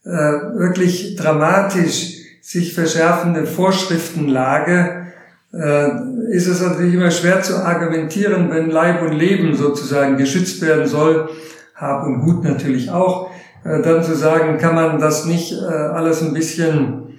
äh, 0.04 0.08
wirklich 0.08 1.16
dramatisch 1.16 2.18
sich 2.42 2.74
verschärfende 2.74 3.46
Vorschriftenlage, 3.46 5.06
äh, 5.54 5.88
ist 6.30 6.48
es 6.48 6.60
natürlich 6.60 6.94
immer 6.94 7.10
schwer 7.10 7.40
zu 7.40 7.64
argumentieren, 7.64 8.50
wenn 8.50 8.70
Leib 8.70 9.00
und 9.00 9.12
Leben 9.12 9.54
sozusagen 9.54 10.18
geschützt 10.18 10.60
werden 10.60 10.86
soll, 10.86 11.30
Hab 11.74 12.04
und 12.04 12.20
Gut 12.20 12.44
natürlich 12.44 12.90
auch, 12.90 13.30
äh, 13.64 13.80
dann 13.80 14.02
zu 14.02 14.14
sagen, 14.14 14.58
kann 14.58 14.74
man 14.74 14.98
das 14.98 15.24
nicht 15.24 15.52
äh, 15.52 15.64
alles 15.64 16.20
ein 16.22 16.34
bisschen 16.34 17.18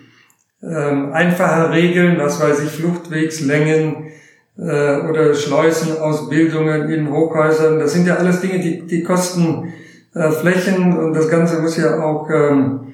ähm, 0.62 1.14
einfacher 1.14 1.72
regeln, 1.72 2.18
was 2.20 2.40
weiß 2.40 2.62
ich, 2.62 2.70
Fluchtwegslängen, 2.70 4.12
äh, 4.58 4.98
oder 5.10 5.34
Schleusenausbildungen 5.34 6.90
in 6.90 7.12
Hochhäusern. 7.12 7.80
Das 7.80 7.94
sind 7.94 8.08
ja 8.08 8.16
alles 8.16 8.42
Dinge, 8.42 8.60
die, 8.60 8.82
die 8.86 9.04
kosten 9.04 9.74
äh, 10.14 10.32
Flächen 10.32 10.98
und 10.98 11.14
das 11.14 11.30
Ganze 11.30 11.60
muss 11.60 11.78
ja 11.78 12.04
auch 12.04 12.30
ähm, 12.30 12.94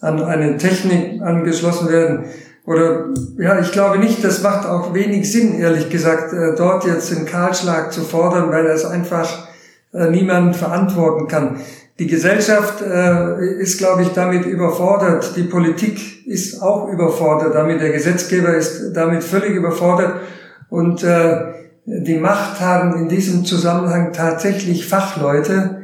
an 0.00 0.22
eine 0.22 0.56
Technik 0.58 1.22
angeschlossen 1.22 1.88
werden. 1.88 2.24
Oder 2.66 3.06
ja, 3.38 3.58
ich 3.60 3.72
glaube 3.72 3.98
nicht, 3.98 4.22
das 4.22 4.42
macht 4.42 4.66
auch 4.66 4.92
wenig 4.92 5.32
Sinn, 5.32 5.58
ehrlich 5.58 5.88
gesagt, 5.88 6.34
äh, 6.34 6.54
dort 6.54 6.84
jetzt 6.84 7.10
den 7.10 7.24
Kahlschlag 7.24 7.92
zu 7.92 8.02
fordern, 8.02 8.50
weil 8.50 8.66
es 8.66 8.84
einfach 8.84 9.48
äh, 9.94 10.10
niemand 10.10 10.56
verantworten 10.56 11.26
kann. 11.28 11.60
Die 11.98 12.06
Gesellschaft 12.06 12.82
äh, 12.82 13.60
ist, 13.60 13.78
glaube 13.78 14.02
ich, 14.02 14.10
damit 14.10 14.44
überfordert. 14.44 15.34
Die 15.34 15.42
Politik 15.44 16.26
ist 16.26 16.62
auch 16.62 16.92
überfordert 16.92 17.54
damit. 17.54 17.80
Der 17.80 17.90
Gesetzgeber 17.90 18.54
ist 18.54 18.92
damit 18.92 19.24
völlig 19.24 19.50
überfordert. 19.50 20.20
Und 20.70 21.02
äh, 21.02 21.54
die 21.84 22.18
Macht 22.18 22.60
haben 22.60 22.94
in 22.98 23.08
diesem 23.08 23.44
Zusammenhang 23.44 24.12
tatsächlich 24.12 24.86
Fachleute, 24.86 25.82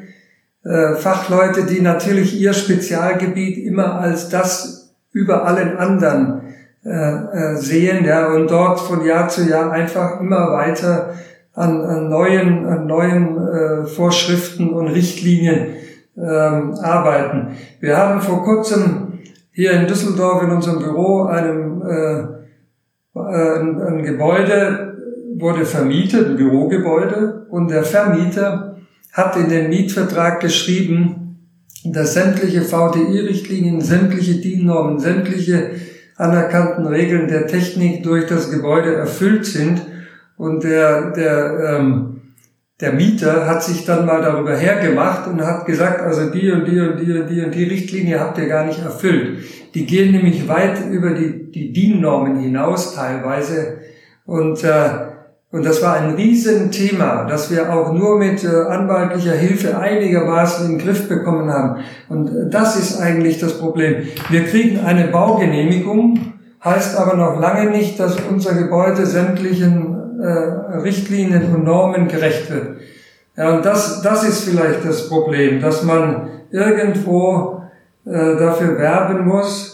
äh, 0.64 0.94
Fachleute, 0.94 1.64
die 1.64 1.81
natürlich 1.81 2.38
ihr 2.40 2.53
Spezialgebiet 2.53 3.59
immer 3.59 4.01
als 4.01 4.29
das 4.29 4.94
über 5.12 5.47
allen 5.47 5.77
anderen 5.79 6.42
äh, 6.85 6.88
äh, 6.90 7.57
sehen, 7.57 8.05
ja, 8.05 8.29
und 8.29 8.51
dort 8.51 8.81
von 8.81 9.05
Jahr 9.05 9.29
zu 9.29 9.49
Jahr 9.49 9.73
einfach 9.73 10.20
immer 10.20 10.53
weiter 10.53 11.14
an, 11.55 11.81
an 11.83 12.09
neuen, 12.11 12.66
an 12.66 12.87
neuen 12.87 13.38
äh, 13.38 13.87
Vorschriften 13.87 14.70
und 14.70 14.88
Richtlinien 14.88 15.68
ähm, 16.16 16.75
arbeiten. 16.75 17.57
Wir 17.81 17.97
haben 17.97 18.20
vor 18.20 18.44
kurzem 18.44 19.20
hier 19.53 19.73
in 19.73 19.87
Düsseldorf 19.87 20.42
in 20.42 20.51
unserem 20.51 20.81
Büro 20.81 21.23
einem 21.23 21.83
äh, 21.83 22.43
ein, 23.14 23.81
ein 23.81 24.03
Gebäude 24.03 24.96
wurde 25.37 25.64
vermietet, 25.64 26.29
ein 26.29 26.37
Bürogebäude, 26.37 27.46
und 27.50 27.70
der 27.70 27.85
Vermieter 27.85 28.79
hat 29.12 29.37
in 29.37 29.48
den 29.48 29.68
Mietvertrag 29.68 30.40
geschrieben, 30.40 31.38
dass 31.85 32.14
sämtliche 32.14 32.62
VDI-Richtlinien, 32.62 33.81
sämtliche 33.81 34.40
DIN-Normen, 34.40 34.98
sämtliche 34.98 35.70
anerkannten 36.16 36.87
Regeln 36.87 37.29
der 37.29 37.46
Technik 37.46 38.03
durch 38.03 38.27
das 38.27 38.50
Gebäude 38.50 38.94
erfüllt 38.94 39.44
sind. 39.44 39.83
Und 40.37 40.64
der, 40.64 41.11
der 41.11 41.79
ähm, 41.79 42.14
der 42.81 42.92
Mieter 42.92 43.46
hat 43.46 43.62
sich 43.62 43.85
dann 43.85 44.05
mal 44.05 44.20
darüber 44.20 44.57
hergemacht 44.57 45.29
und 45.29 45.40
hat 45.40 45.64
gesagt, 45.64 46.00
also 46.00 46.31
die 46.31 46.50
und 46.50 46.66
die 46.66 46.81
und 46.81 46.98
die 46.98 47.12
und 47.12 47.31
die 47.31 47.44
und 47.44 47.55
die 47.55 47.64
Richtlinie 47.64 48.18
habt 48.18 48.37
ihr 48.37 48.48
gar 48.48 48.66
nicht 48.66 48.81
erfüllt. 48.81 49.38
Die 49.74 49.87
gehen 49.87 50.11
nämlich 50.11 50.48
weit 50.48 50.90
über 50.90 51.11
die, 51.11 51.43
die 51.55 51.73
DIN-Normen 51.73 52.40
hinaus 52.40 52.95
teilweise. 52.95 53.79
Und, 54.27 54.62
äh, 54.64 54.90
und 55.51 55.64
das 55.64 55.83
war 55.83 55.95
ein 55.95 56.14
Riesenthema, 56.14 57.25
das 57.25 57.51
wir 57.51 57.73
auch 57.73 57.93
nur 57.93 58.19
mit 58.19 58.43
äh, 58.45 58.49
anwaltlicher 58.49 59.33
Hilfe 59.33 59.79
einigermaßen 59.79 60.67
in 60.67 60.79
den 60.79 60.87
Griff 60.87 61.09
bekommen 61.09 61.51
haben. 61.51 61.83
Und 62.09 62.29
äh, 62.29 62.51
das 62.51 62.77
ist 62.77 63.01
eigentlich 63.01 63.38
das 63.38 63.59
Problem. 63.59 64.09
Wir 64.31 64.45
kriegen 64.45 64.81
eine 64.85 65.09
Baugenehmigung, 65.09 66.33
heißt 66.64 66.99
aber 66.99 67.17
noch 67.17 67.38
lange 67.38 67.71
nicht, 67.71 68.01
dass 68.01 68.17
unser 68.29 68.55
Gebäude 68.55 69.07
sämtlichen 69.07 70.21
äh, 70.21 70.79
Richtlinien 70.79 71.55
und 71.55 71.64
Normen 71.64 72.09
gerecht 72.09 72.51
wird. 72.51 72.79
Ja, 73.37 73.57
und 73.57 73.64
das, 73.64 74.01
das 74.03 74.23
ist 74.23 74.49
vielleicht 74.49 74.85
das 74.85 75.09
Problem, 75.09 75.61
dass 75.61 75.83
man 75.83 76.29
irgendwo 76.51 77.62
äh, 78.07 78.37
dafür 78.37 78.79
werben 78.79 79.27
muss, 79.27 79.74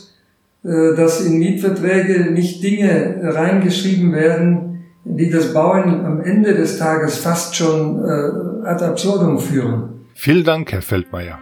dass 0.63 1.25
in 1.25 1.39
Mietverträge 1.39 2.31
nicht 2.31 2.63
Dinge 2.63 3.21
reingeschrieben 3.23 4.13
werden, 4.13 4.85
die 5.05 5.31
das 5.31 5.55
Bauen 5.55 6.05
am 6.05 6.21
Ende 6.21 6.55
des 6.55 6.79
Tages 6.79 7.19
fast 7.19 7.57
schon 7.57 8.05
äh, 8.05 8.67
ad 8.67 8.85
absurdum 8.85 9.39
führen. 9.39 10.07
Vielen 10.15 10.45
Dank, 10.45 10.73
Herr 10.73 10.83
Feldmeier. 10.83 11.39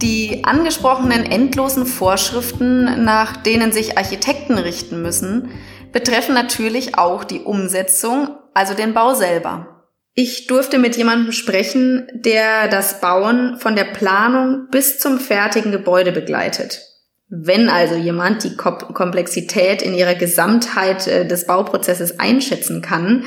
Die 0.00 0.42
angesprochenen 0.44 1.24
endlosen 1.24 1.86
Vorschriften, 1.86 3.04
nach 3.04 3.36
denen 3.36 3.70
sich 3.70 3.98
Architekten 3.98 4.58
richten 4.58 5.00
müssen, 5.00 5.50
betreffen 5.92 6.34
natürlich 6.34 6.98
auch 6.98 7.22
die 7.22 7.40
Umsetzung, 7.40 8.28
also 8.52 8.74
den 8.74 8.94
Bau 8.94 9.14
selber. 9.14 9.71
Ich 10.14 10.46
durfte 10.46 10.78
mit 10.78 10.96
jemandem 10.96 11.32
sprechen, 11.32 12.06
der 12.12 12.68
das 12.68 13.00
Bauen 13.00 13.58
von 13.58 13.76
der 13.76 13.84
Planung 13.84 14.68
bis 14.70 14.98
zum 14.98 15.18
fertigen 15.18 15.72
Gebäude 15.72 16.12
begleitet. 16.12 16.82
Wenn 17.28 17.70
also 17.70 17.94
jemand 17.94 18.44
die 18.44 18.56
Komplexität 18.56 19.80
in 19.80 19.94
ihrer 19.94 20.14
Gesamtheit 20.14 21.06
äh, 21.06 21.26
des 21.26 21.46
Bauprozesses 21.46 22.20
einschätzen 22.20 22.82
kann, 22.82 23.24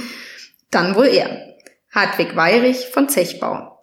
dann 0.69 0.95
wohl 0.95 1.07
er. 1.07 1.55
Hartwig 1.91 2.35
Weirich 2.35 2.89
von 2.93 3.09
Zechbau. 3.09 3.75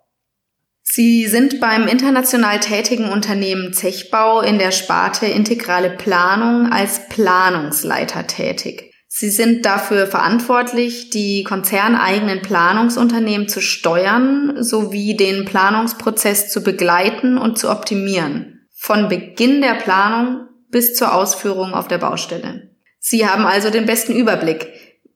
Sie 0.83 1.27
sind 1.27 1.59
beim 1.59 1.89
international 1.89 2.61
tätigen 2.61 3.09
Unternehmen 3.09 3.73
Zechbau 3.73 4.43
in 4.43 4.59
der 4.59 4.71
Sparte 4.71 5.27
integrale 5.27 5.91
Planung 5.91 6.71
als 6.71 7.09
Planungsleiter 7.09 8.27
tätig. 8.29 8.92
Sie 9.15 9.29
sind 9.29 9.67
dafür 9.67 10.07
verantwortlich, 10.07 11.11
die 11.11 11.45
konzerneigenen 11.45 12.41
Planungsunternehmen 12.41 13.47
zu 13.47 13.61
steuern 13.61 14.57
sowie 14.65 15.15
den 15.19 15.45
Planungsprozess 15.45 16.51
zu 16.51 16.63
begleiten 16.63 17.37
und 17.37 17.59
zu 17.59 17.71
optimieren. 17.71 18.67
Von 18.75 19.11
Beginn 19.11 19.61
der 19.61 19.75
Planung 19.75 20.49
bis 20.71 20.95
zur 20.95 21.15
Ausführung 21.15 21.75
auf 21.75 21.89
der 21.89 21.99
Baustelle. 21.99 22.71
Sie 23.01 23.27
haben 23.27 23.45
also 23.45 23.69
den 23.69 23.85
besten 23.85 24.17
Überblick. 24.17 24.69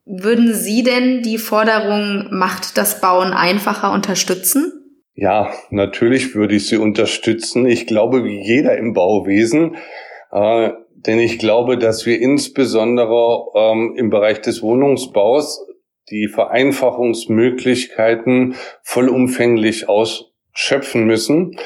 Würden 0.04 0.52
Sie 0.52 0.82
denn 0.82 1.22
die 1.22 1.38
Forderung 1.38 2.26
Macht 2.30 2.76
das 2.76 3.00
Bauen 3.00 3.32
einfacher 3.32 3.92
unterstützen? 3.92 4.74
Ja, 5.14 5.54
natürlich 5.70 6.34
würde 6.34 6.54
ich 6.54 6.68
sie 6.68 6.76
unterstützen. 6.76 7.64
Ich 7.64 7.86
glaube, 7.86 8.24
wie 8.24 8.42
jeder 8.42 8.76
im 8.76 8.92
Bauwesen. 8.92 9.76
Äh, 10.32 10.72
denn 11.06 11.18
ich 11.18 11.38
glaube, 11.38 11.78
dass 11.78 12.06
wir 12.06 12.20
insbesondere 12.20 13.46
ähm, 13.54 13.94
im 13.96 14.10
Bereich 14.10 14.40
des 14.40 14.62
Wohnungsbaus 14.62 15.66
die 16.10 16.28
Vereinfachungsmöglichkeiten 16.28 18.54
vollumfänglich 18.82 19.88
ausschöpfen 19.88 21.06
müssen 21.06 21.56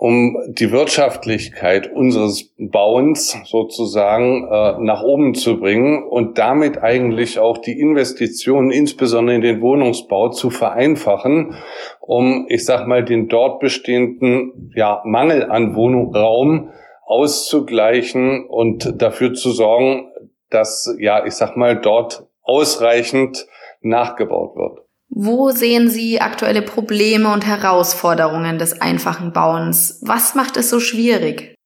um 0.00 0.38
die 0.48 0.72
Wirtschaftlichkeit 0.72 1.92
unseres 1.92 2.54
Bauens 2.56 3.36
sozusagen 3.44 4.48
äh, 4.50 4.82
nach 4.82 5.02
oben 5.02 5.34
zu 5.34 5.60
bringen 5.60 6.02
und 6.02 6.38
damit 6.38 6.82
eigentlich 6.82 7.38
auch 7.38 7.58
die 7.58 7.78
Investitionen, 7.78 8.70
insbesondere 8.70 9.36
in 9.36 9.42
den 9.42 9.60
Wohnungsbau, 9.60 10.30
zu 10.30 10.48
vereinfachen, 10.48 11.54
um, 12.00 12.46
ich 12.48 12.64
sag 12.64 12.86
mal, 12.86 13.04
den 13.04 13.28
dort 13.28 13.60
bestehenden 13.60 14.72
ja, 14.74 15.02
Mangel 15.04 15.50
an 15.50 15.76
Wohnraum 15.76 16.70
auszugleichen 17.10 18.46
und 18.46 19.02
dafür 19.02 19.34
zu 19.34 19.50
sorgen, 19.50 20.12
dass, 20.48 20.94
ja, 20.98 21.26
ich 21.26 21.34
sag 21.34 21.56
mal, 21.56 21.76
dort 21.76 22.26
ausreichend 22.42 23.46
nachgebaut 23.80 24.54
wird. 24.56 24.86
Wo 25.08 25.50
sehen 25.50 25.88
Sie 25.88 26.20
aktuelle 26.20 26.62
Probleme 26.62 27.32
und 27.32 27.44
Herausforderungen 27.44 28.58
des 28.58 28.80
einfachen 28.80 29.32
Bauens? 29.32 30.00
Was 30.06 30.36
macht 30.36 30.56
es 30.56 30.70
so 30.70 30.78
schwierig? 30.78 31.56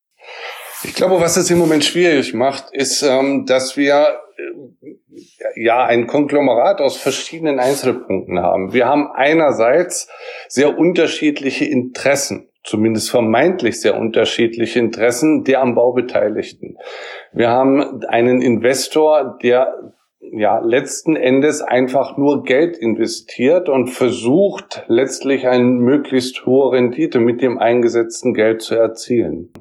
Ich 0.83 0.95
glaube, 0.95 1.21
was 1.21 1.37
es 1.37 1.51
im 1.51 1.59
Moment 1.59 1.85
schwierig 1.85 2.33
macht, 2.33 2.73
ist, 2.73 3.03
ähm, 3.03 3.45
dass 3.45 3.77
wir 3.77 4.19
äh, 4.39 5.63
ja 5.63 5.85
ein 5.85 6.07
Konglomerat 6.07 6.81
aus 6.81 6.97
verschiedenen 6.97 7.61
Einzelpunkten 7.61 8.41
haben. 8.41 8.73
Wir 8.73 8.87
haben 8.87 9.09
einerseits 9.13 10.09
sehr 10.49 10.79
unterschiedliche 10.79 11.67
Interessen 11.67 12.49
zumindest 12.65 13.11
vermeintlich 13.11 13.81
sehr 13.81 13.97
unterschiedliche 13.97 14.79
Interessen 14.79 15.45
der 15.45 15.61
am 15.61 15.75
Bau 15.75 15.93
Beteiligten. 15.93 16.77
Wir 17.33 17.51
haben 17.51 18.03
einen 18.05 18.41
Investor, 18.41 19.39
der 19.43 19.93
ja 20.33 20.59
letzten 20.59 21.17
Endes 21.17 21.61
einfach 21.61 22.17
nur 22.17 22.43
Geld 22.43 22.79
investiert 22.79 23.69
und 23.69 23.89
versucht 23.89 24.85
letztlich 24.89 25.47
eine 25.47 25.65
möglichst 25.65 26.47
hohe 26.47 26.73
Rendite 26.73 27.21
mit 27.21 27.43
dem 27.43 27.59
eingesetzten 27.59 28.33
Geld 28.33 28.63
zu 28.63 28.75
erzielen. 28.75 29.53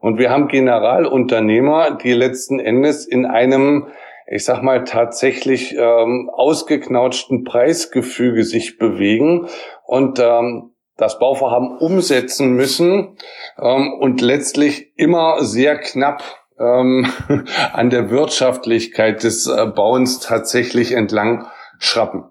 Und 0.00 0.18
wir 0.18 0.30
haben 0.30 0.48
Generalunternehmer, 0.48 1.96
die 2.02 2.12
letzten 2.12 2.58
Endes 2.58 3.06
in 3.06 3.24
einem 3.24 3.86
ich 4.30 4.44
sag 4.44 4.62
mal, 4.62 4.84
tatsächlich 4.84 5.74
ähm, 5.74 6.30
ausgeknautschten 6.30 7.44
Preisgefüge 7.44 8.44
sich 8.44 8.76
bewegen 8.76 9.46
und 9.86 10.18
ähm, 10.18 10.72
das 10.98 11.18
Bauvorhaben 11.18 11.78
umsetzen 11.78 12.52
müssen 12.52 13.16
ähm, 13.58 13.94
und 13.94 14.20
letztlich 14.20 14.92
immer 14.96 15.42
sehr 15.42 15.78
knapp 15.78 16.22
ähm, 16.58 17.06
an 17.72 17.88
der 17.88 18.10
Wirtschaftlichkeit 18.10 19.22
des 19.22 19.46
äh, 19.46 19.66
Bauens 19.66 20.20
tatsächlich 20.20 20.92
entlang 20.92 21.46
schrappen. 21.78 22.24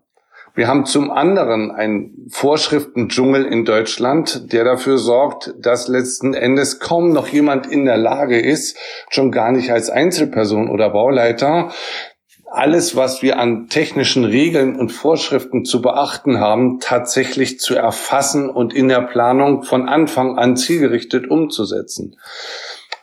Wir 0.53 0.67
haben 0.67 0.85
zum 0.85 1.11
anderen 1.11 1.69
einen 1.69 2.29
Vorschriftendschungel 2.31 3.45
in 3.45 3.63
Deutschland, 3.63 4.51
der 4.51 4.63
dafür 4.63 4.97
sorgt, 4.97 5.53
dass 5.59 5.87
letzten 5.87 6.33
Endes 6.33 6.79
kaum 6.79 7.13
noch 7.13 7.27
jemand 7.27 7.67
in 7.67 7.85
der 7.85 7.97
Lage 7.97 8.39
ist, 8.39 8.75
schon 9.11 9.31
gar 9.31 9.51
nicht 9.51 9.71
als 9.71 9.91
Einzelperson 9.91 10.67
oder 10.67 10.89
Bauleiter, 10.89 11.69
alles, 12.49 12.95
was 12.95 13.21
wir 13.21 13.39
an 13.39 13.67
technischen 13.67 14.23
Regeln 14.23 14.79
und 14.79 14.89
Vorschriften 14.89 15.65
zu 15.65 15.81
beachten 15.81 16.39
haben, 16.39 16.79
tatsächlich 16.79 17.59
zu 17.59 17.75
erfassen 17.75 18.49
und 18.49 18.73
in 18.73 18.87
der 18.87 19.01
Planung 19.01 19.63
von 19.63 19.89
Anfang 19.89 20.37
an 20.37 20.55
zielgerichtet 20.55 21.29
umzusetzen. 21.29 22.17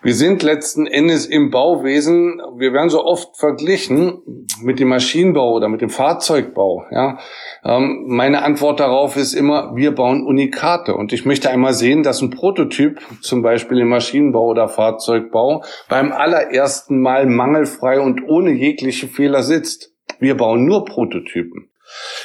Wir 0.05 0.14
sind 0.14 0.43
letzten 0.43 0.87
Endes 0.87 1.25
im 1.25 1.51
Bauwesen, 1.51 2.38
wir 2.59 2.75
werden 2.75 2.90
so 2.90 3.03
oft 3.03 3.38
verglichen 3.38 4.21
mit 4.61 4.79
dem 4.79 4.88
Maschinenbau 4.88 5.55
oder 5.55 5.71
mit 5.71 5.81
dem 5.81 5.88
Fahrzeugbau. 5.88 6.85
Ja. 6.90 7.19
Ähm, 7.64 8.05
meine 8.09 8.43
Antwort 8.43 8.81
darauf 8.81 9.17
ist 9.17 9.33
immer, 9.33 9.75
wir 9.75 9.95
bauen 9.95 10.27
Unikate. 10.27 10.95
Und 10.95 11.14
ich 11.14 11.25
möchte 11.25 11.49
einmal 11.49 11.73
sehen, 11.73 12.03
dass 12.03 12.21
ein 12.21 12.29
Prototyp, 12.29 13.01
zum 13.23 13.40
Beispiel 13.40 13.79
im 13.79 13.88
Maschinenbau 13.88 14.49
oder 14.49 14.69
Fahrzeugbau, 14.69 15.64
beim 15.88 16.12
allerersten 16.12 17.01
Mal 17.01 17.25
mangelfrei 17.25 17.99
und 17.99 18.29
ohne 18.29 18.51
jegliche 18.51 19.09
Fehler 19.09 19.43
sitzt. 19.43 19.95
Wir 20.19 20.37
bauen 20.37 20.67
nur 20.67 20.85
Prototypen. 20.85 21.71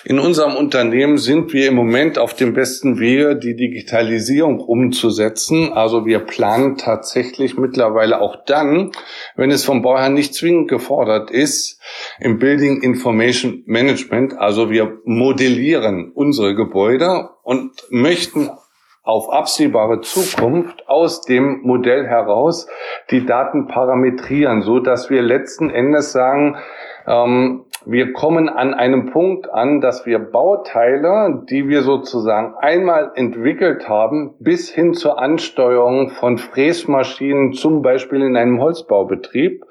In 0.06 0.20
unserem 0.20 0.56
Unternehmen 0.56 1.18
sind 1.18 1.54
wir 1.54 1.68
im 1.68 1.76
Moment 1.76 2.18
auf 2.18 2.34
dem 2.34 2.54
besten 2.54 3.00
Wege, 3.00 3.36
die 3.36 3.56
Digitalisierung 3.56 4.60
umzusetzen. 4.60 5.74
Also 5.74 6.06
wir 6.06 6.20
planen 6.20 6.78
tatsächlich 6.78 7.58
mittlerweile 7.58 8.22
auch 8.22 8.38
dann, 8.46 8.92
wenn 9.36 9.52
es 9.52 9.66
vom 9.66 9.82
Bauherrn 9.82 10.14
nicht 10.14 10.34
zwingend 10.34 10.70
gefordert 10.70 11.32
ist, 11.32 11.82
im 12.20 12.40
Building 12.40 12.82
Information 12.82 13.64
Management. 13.66 14.38
Also 14.38 14.70
wir 14.70 15.00
modellieren 15.04 16.12
unsere 16.14 16.56
Gebäude 16.56 17.30
und 17.44 17.72
möchten 17.90 18.50
auf 19.04 19.32
absehbare 19.32 20.02
Zukunft 20.02 20.88
aus 20.88 21.22
dem 21.22 21.62
Modell 21.62 22.06
heraus 22.06 22.68
die 23.10 23.26
Daten 23.26 23.68
parametrieren, 23.68 24.62
so 24.62 24.80
dass 24.80 25.10
wir 25.10 25.24
letzten 25.24 25.72
Endes 25.72 26.12
sagen, 26.12 26.58
ähm, 27.08 27.66
wir 27.86 28.14
kommen 28.14 28.50
an 28.50 28.74
einem 28.74 29.12
Punkt 29.12 29.50
an, 29.50 29.80
dass 29.80 30.06
wir 30.06 30.20
Bauteile, 30.20 31.44
die 31.50 31.68
wir 31.68 31.82
sozusagen 31.84 32.54
einmal 32.56 33.12
entwickelt 33.16 33.88
haben, 33.88 34.36
bis 34.40 34.70
hin 34.70 34.94
zur 34.94 35.20
Ansteuerung 35.20 36.10
von 36.10 36.38
Fräsmaschinen, 36.38 37.54
zum 37.54 37.82
Beispiel 37.82 38.22
in 38.22 38.36
einem 38.36 38.60
Holzbaubetrieb, 38.60 39.64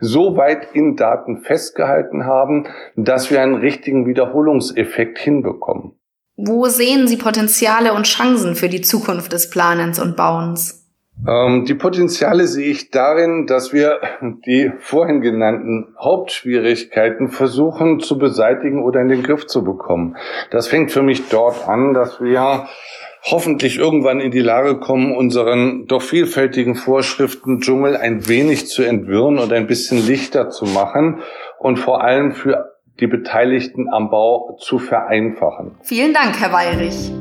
so 0.00 0.36
weit 0.36 0.68
in 0.72 0.96
Daten 0.96 1.38
festgehalten 1.38 2.24
haben, 2.24 2.66
dass 2.96 3.30
wir 3.30 3.42
einen 3.42 3.56
richtigen 3.56 4.06
Wiederholungseffekt 4.06 5.18
hinbekommen. 5.18 5.98
Wo 6.36 6.66
sehen 6.66 7.08
Sie 7.08 7.16
Potenziale 7.16 7.92
und 7.92 8.06
Chancen 8.06 8.54
für 8.54 8.68
die 8.68 8.82
Zukunft 8.82 9.32
des 9.32 9.50
Planens 9.50 10.00
und 10.00 10.16
Bauens? 10.16 10.77
Ähm, 11.26 11.64
die 11.64 11.74
Potenziale 11.74 12.46
sehe 12.46 12.70
ich 12.70 12.90
darin, 12.90 13.46
dass 13.46 13.72
wir 13.72 14.00
die 14.46 14.72
vorhin 14.78 15.20
genannten 15.20 15.94
Hauptschwierigkeiten 15.98 17.28
versuchen 17.28 18.00
zu 18.00 18.18
beseitigen 18.18 18.82
oder 18.84 19.00
in 19.00 19.08
den 19.08 19.22
Griff 19.22 19.46
zu 19.46 19.64
bekommen. 19.64 20.16
Das 20.50 20.68
fängt 20.68 20.92
für 20.92 21.02
mich 21.02 21.28
dort 21.28 21.68
an, 21.68 21.94
dass 21.94 22.20
wir 22.20 22.68
hoffentlich 23.22 23.78
irgendwann 23.78 24.20
in 24.20 24.30
die 24.30 24.40
Lage 24.40 24.78
kommen, 24.78 25.14
unseren 25.14 25.86
doch 25.86 26.02
vielfältigen 26.02 26.74
Vorschriften 26.74 27.60
Dschungel 27.60 27.96
ein 27.96 28.28
wenig 28.28 28.68
zu 28.68 28.82
entwirren 28.82 29.38
und 29.38 29.52
ein 29.52 29.66
bisschen 29.66 30.06
lichter 30.06 30.50
zu 30.50 30.66
machen 30.66 31.20
und 31.58 31.78
vor 31.78 32.02
allem 32.02 32.32
für 32.32 32.74
die 33.00 33.06
Beteiligten 33.06 33.88
am 33.92 34.10
Bau 34.10 34.56
zu 34.60 34.78
vereinfachen. 34.78 35.72
Vielen 35.82 36.14
Dank, 36.14 36.40
Herr 36.40 36.52
Weyrich. 36.52 37.12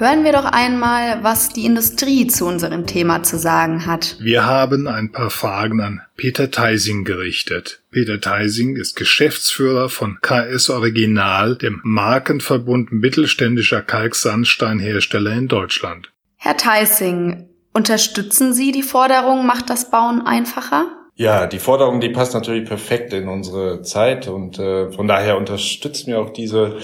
Hören 0.00 0.24
wir 0.24 0.32
doch 0.32 0.46
einmal, 0.46 1.22
was 1.22 1.50
die 1.50 1.66
Industrie 1.66 2.26
zu 2.26 2.46
unserem 2.46 2.86
Thema 2.86 3.22
zu 3.22 3.38
sagen 3.38 3.84
hat. 3.84 4.16
Wir 4.18 4.46
haben 4.46 4.88
ein 4.88 5.12
paar 5.12 5.28
Fragen 5.28 5.82
an 5.82 6.00
Peter 6.16 6.50
Theising 6.50 7.04
gerichtet. 7.04 7.82
Peter 7.90 8.18
Theising 8.18 8.76
ist 8.76 8.96
Geschäftsführer 8.96 9.90
von 9.90 10.16
KS 10.22 10.70
Original, 10.70 11.54
dem 11.54 11.82
Markenverbund 11.84 12.92
mittelständischer 12.92 13.82
Kalksandsteinhersteller 13.82 15.32
in 15.32 15.48
Deutschland. 15.48 16.10
Herr 16.36 16.56
Theising, 16.56 17.50
unterstützen 17.74 18.54
Sie 18.54 18.72
die 18.72 18.82
Forderung, 18.82 19.44
macht 19.44 19.68
das 19.68 19.90
Bauen 19.90 20.22
einfacher? 20.22 20.86
Ja, 21.16 21.46
die 21.46 21.58
Forderung, 21.58 22.00
die 22.00 22.08
passt 22.08 22.32
natürlich 22.32 22.66
perfekt 22.66 23.12
in 23.12 23.28
unsere 23.28 23.82
Zeit 23.82 24.28
und 24.28 24.58
äh, 24.58 24.90
von 24.90 25.06
daher 25.06 25.36
unterstützen 25.36 26.06
wir 26.06 26.20
auch 26.20 26.30
diese 26.30 26.78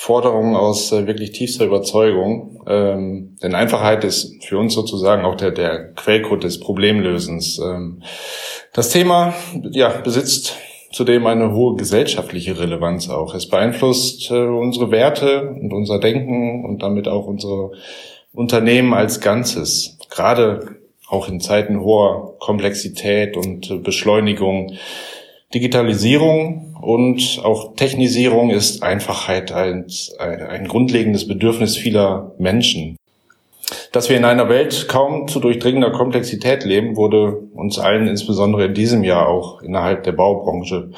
Forderung 0.00 0.54
aus 0.54 0.92
äh, 0.92 1.08
wirklich 1.08 1.32
tiefster 1.32 1.64
Überzeugung. 1.64 2.62
Ähm, 2.68 3.36
denn 3.42 3.56
Einfachheit 3.56 4.04
ist 4.04 4.44
für 4.44 4.56
uns 4.56 4.72
sozusagen 4.74 5.24
auch 5.24 5.34
der, 5.34 5.50
der 5.50 5.92
Quellcode 5.94 6.44
des 6.44 6.60
Problemlösens. 6.60 7.58
Ähm, 7.58 8.04
das 8.72 8.90
Thema 8.90 9.34
ja, 9.72 9.88
besitzt 9.88 10.56
zudem 10.92 11.26
eine 11.26 11.52
hohe 11.52 11.74
gesellschaftliche 11.74 12.60
Relevanz 12.60 13.10
auch. 13.10 13.34
Es 13.34 13.48
beeinflusst 13.48 14.30
äh, 14.30 14.34
unsere 14.34 14.92
Werte 14.92 15.50
und 15.60 15.72
unser 15.72 15.98
Denken 15.98 16.64
und 16.64 16.80
damit 16.80 17.08
auch 17.08 17.26
unsere 17.26 17.72
Unternehmen 18.32 18.94
als 18.94 19.20
Ganzes. 19.20 19.98
Gerade 20.10 20.76
auch 21.08 21.28
in 21.28 21.40
Zeiten 21.40 21.80
hoher 21.80 22.38
Komplexität 22.38 23.36
und 23.36 23.68
äh, 23.68 23.78
Beschleunigung 23.78 24.74
Digitalisierung 25.54 26.76
und 26.78 27.40
auch 27.42 27.74
Technisierung 27.74 28.50
ist 28.50 28.82
Einfachheit 28.82 29.50
ein, 29.50 29.86
ein 30.18 30.68
grundlegendes 30.68 31.26
Bedürfnis 31.26 31.74
vieler 31.74 32.34
Menschen. 32.38 32.96
Dass 33.92 34.10
wir 34.10 34.16
in 34.18 34.26
einer 34.26 34.50
Welt 34.50 34.86
kaum 34.88 35.26
zu 35.26 35.40
durchdringender 35.40 35.90
Komplexität 35.90 36.64
leben, 36.64 36.96
wurde 36.96 37.38
uns 37.54 37.78
allen 37.78 38.06
insbesondere 38.06 38.66
in 38.66 38.74
diesem 38.74 39.04
Jahr 39.04 39.26
auch 39.26 39.62
innerhalb 39.62 40.04
der 40.04 40.12
Baubranche 40.12 40.90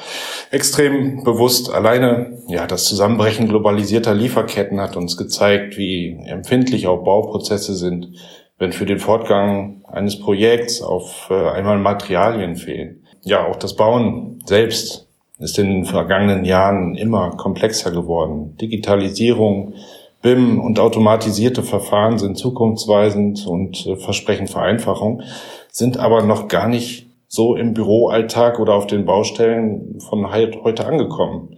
extrem 0.51 1.23
bewusst. 1.23 1.73
Alleine 1.73 2.37
ja, 2.49 2.67
das 2.67 2.83
Zusammenbrechen 2.83 3.47
globalisierter 3.47 4.13
Lieferketten 4.13 4.81
hat 4.81 4.97
uns 4.97 5.15
gezeigt, 5.15 5.77
wie 5.77 6.17
empfindlich 6.25 6.87
auch 6.87 7.05
Bauprozesse 7.05 7.75
sind, 7.75 8.09
wenn 8.57 8.73
für 8.73 8.85
den 8.85 8.99
Fortgang 8.99 9.83
eines 9.87 10.19
Projekts 10.19 10.81
auf 10.81 11.27
äh, 11.29 11.49
einmal 11.49 11.79
Materialien 11.79 12.57
fehlen 12.57 13.00
ja, 13.23 13.47
auch 13.47 13.55
das 13.55 13.75
Bauen 13.75 14.43
selbst 14.45 15.07
ist 15.39 15.57
in 15.57 15.69
den 15.69 15.85
vergangenen 15.85 16.45
Jahren 16.45 16.95
immer 16.95 17.31
komplexer 17.31 17.91
geworden. 17.91 18.55
Digitalisierung, 18.61 19.73
BIM 20.21 20.59
und 20.59 20.79
automatisierte 20.79 21.63
Verfahren 21.63 22.19
sind 22.19 22.37
zukunftsweisend 22.37 23.47
und 23.47 23.85
äh, 23.87 23.95
versprechen 23.95 24.47
Vereinfachung, 24.47 25.23
sind 25.71 25.97
aber 25.97 26.21
noch 26.23 26.47
gar 26.47 26.67
nicht 26.67 27.07
so 27.27 27.55
im 27.55 27.73
Büroalltag 27.73 28.59
oder 28.59 28.73
auf 28.73 28.87
den 28.87 29.05
Baustellen 29.05 29.99
von 29.99 30.31
heute 30.31 30.85
angekommen. 30.85 31.57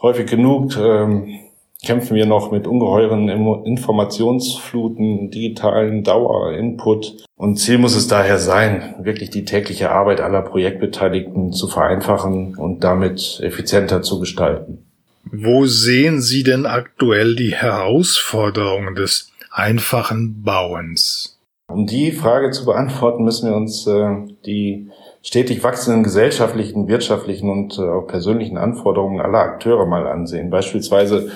Häufig 0.00 0.26
genug 0.26 0.76
ähm, 0.76 1.40
kämpfen 1.84 2.16
wir 2.16 2.26
noch 2.26 2.50
mit 2.50 2.66
ungeheuren 2.66 3.28
Informationsfluten, 3.64 5.30
digitalen 5.30 6.02
Dauerinput. 6.02 7.24
Und 7.36 7.56
Ziel 7.56 7.78
muss 7.78 7.94
es 7.94 8.08
daher 8.08 8.38
sein, 8.38 8.96
wirklich 9.00 9.30
die 9.30 9.44
tägliche 9.44 9.90
Arbeit 9.90 10.20
aller 10.20 10.42
Projektbeteiligten 10.42 11.52
zu 11.52 11.68
vereinfachen 11.68 12.56
und 12.56 12.82
damit 12.82 13.40
effizienter 13.42 14.02
zu 14.02 14.18
gestalten. 14.18 14.84
Wo 15.30 15.66
sehen 15.66 16.20
Sie 16.20 16.42
denn 16.42 16.66
aktuell 16.66 17.36
die 17.36 17.54
Herausforderungen 17.54 18.94
des 18.94 19.30
einfachen 19.50 20.42
Bauens? 20.42 21.38
Um 21.70 21.86
die 21.86 22.12
Frage 22.12 22.50
zu 22.50 22.64
beantworten, 22.64 23.24
müssen 23.24 23.50
wir 23.50 23.56
uns 23.56 23.86
äh, 23.86 24.08
die 24.46 24.88
stetig 25.22 25.62
wachsenden 25.62 26.02
gesellschaftlichen, 26.02 26.88
wirtschaftlichen 26.88 27.50
und 27.50 27.78
äh, 27.78 27.82
auch 27.82 28.06
persönlichen 28.06 28.56
Anforderungen 28.56 29.20
aller 29.20 29.40
Akteure 29.40 29.84
mal 29.84 30.06
ansehen. 30.06 30.48
Beispielsweise 30.48 31.30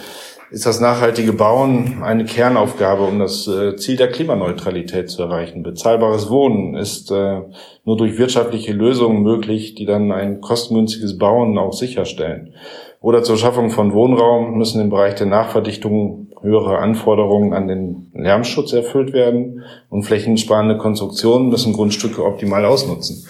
ist 0.52 0.66
das 0.66 0.80
nachhaltige 0.80 1.32
Bauen 1.32 2.02
eine 2.02 2.26
Kernaufgabe, 2.26 3.04
um 3.04 3.18
das 3.18 3.48
äh, 3.48 3.74
Ziel 3.76 3.96
der 3.96 4.08
Klimaneutralität 4.08 5.08
zu 5.08 5.22
erreichen. 5.22 5.62
Bezahlbares 5.62 6.28
Wohnen 6.28 6.74
ist 6.74 7.10
äh, 7.10 7.40
nur 7.84 7.96
durch 7.96 8.18
wirtschaftliche 8.18 8.74
Lösungen 8.74 9.22
möglich, 9.22 9.74
die 9.74 9.86
dann 9.86 10.12
ein 10.12 10.42
kostengünstiges 10.42 11.16
Bauen 11.16 11.56
auch 11.56 11.72
sicherstellen. 11.72 12.54
Oder 13.00 13.22
zur 13.22 13.38
Schaffung 13.38 13.70
von 13.70 13.94
Wohnraum 13.94 14.58
müssen 14.58 14.80
im 14.82 14.90
Bereich 14.90 15.14
der 15.14 15.26
Nachverdichtung 15.26 16.28
höhere 16.42 16.78
Anforderungen 16.78 17.54
an 17.54 17.66
den 17.66 18.10
Lärmschutz 18.12 18.74
erfüllt 18.74 19.14
werden 19.14 19.62
und 19.88 20.02
flächensparende 20.02 20.76
Konstruktionen 20.76 21.48
müssen 21.48 21.72
Grundstücke 21.72 22.24
optimal 22.24 22.66
ausnutzen. 22.66 23.26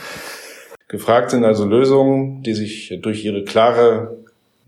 Gefragt 0.88 1.30
sind 1.30 1.44
also 1.44 1.64
Lösungen, 1.66 2.42
die 2.42 2.54
sich 2.54 2.98
durch 3.00 3.24
ihre 3.24 3.44
klare 3.44 4.21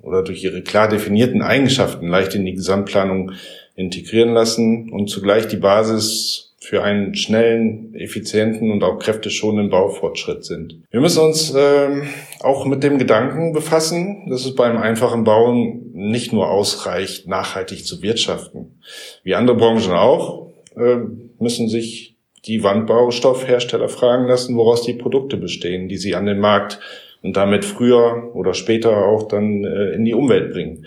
oder 0.05 0.23
durch 0.23 0.45
ihre 0.45 0.63
klar 0.63 0.89
definierten 0.89 1.43
Eigenschaften 1.43 2.09
leicht 2.09 2.35
in 2.35 2.45
die 2.45 2.55
Gesamtplanung 2.55 3.33
integrieren 3.75 4.33
lassen 4.33 4.91
und 4.93 5.09
zugleich 5.09 5.49
die 5.49 5.57
Basis 5.57 6.55
für 6.65 6.83
einen 6.83 7.15
schnellen, 7.15 7.95
effizienten 7.95 8.71
und 8.71 8.83
auch 8.83 8.99
kräfteschonenden 8.99 9.71
Baufortschritt 9.71 10.45
sind. 10.45 10.77
Wir 10.91 11.01
müssen 11.01 11.23
uns 11.23 11.53
ähm, 11.55 12.09
auch 12.41 12.65
mit 12.65 12.83
dem 12.83 12.99
Gedanken 12.99 13.53
befassen, 13.53 14.29
dass 14.31 14.47
es 14.47 14.55
beim 14.55 14.79
einfachen 14.79 15.25
Bauen 15.25 15.91
nicht 15.93 16.33
nur 16.33 16.51
ausreicht, 16.51 17.29
nachhaltig 17.29 17.85
zu 17.85 18.03
wirtschaften. 18.03 18.81
Wie 19.23 19.35
andere 19.35 19.57
Branchen 19.57 19.93
auch, 19.93 20.53
äh, 20.77 20.97
müssen 21.39 21.69
sich 21.69 22.17
die 22.47 22.63
Wandbaustoffhersteller 22.63 23.89
fragen 23.89 24.27
lassen, 24.27 24.57
woraus 24.57 24.83
die 24.83 24.95
Produkte 24.95 25.37
bestehen, 25.37 25.89
die 25.89 25.97
sie 25.97 26.15
an 26.15 26.27
den 26.27 26.41
Markt 26.41 26.79
und 27.25 27.37
damit 27.37 27.65
früher 27.65 28.31
oder 28.35 28.55
später 28.55 29.07
auch 29.07 29.27
dann 29.27 29.65
äh, 29.65 29.95
in 29.95 30.05
die 30.05 30.15
Umwelt 30.15 30.53
bringen. 30.53 30.87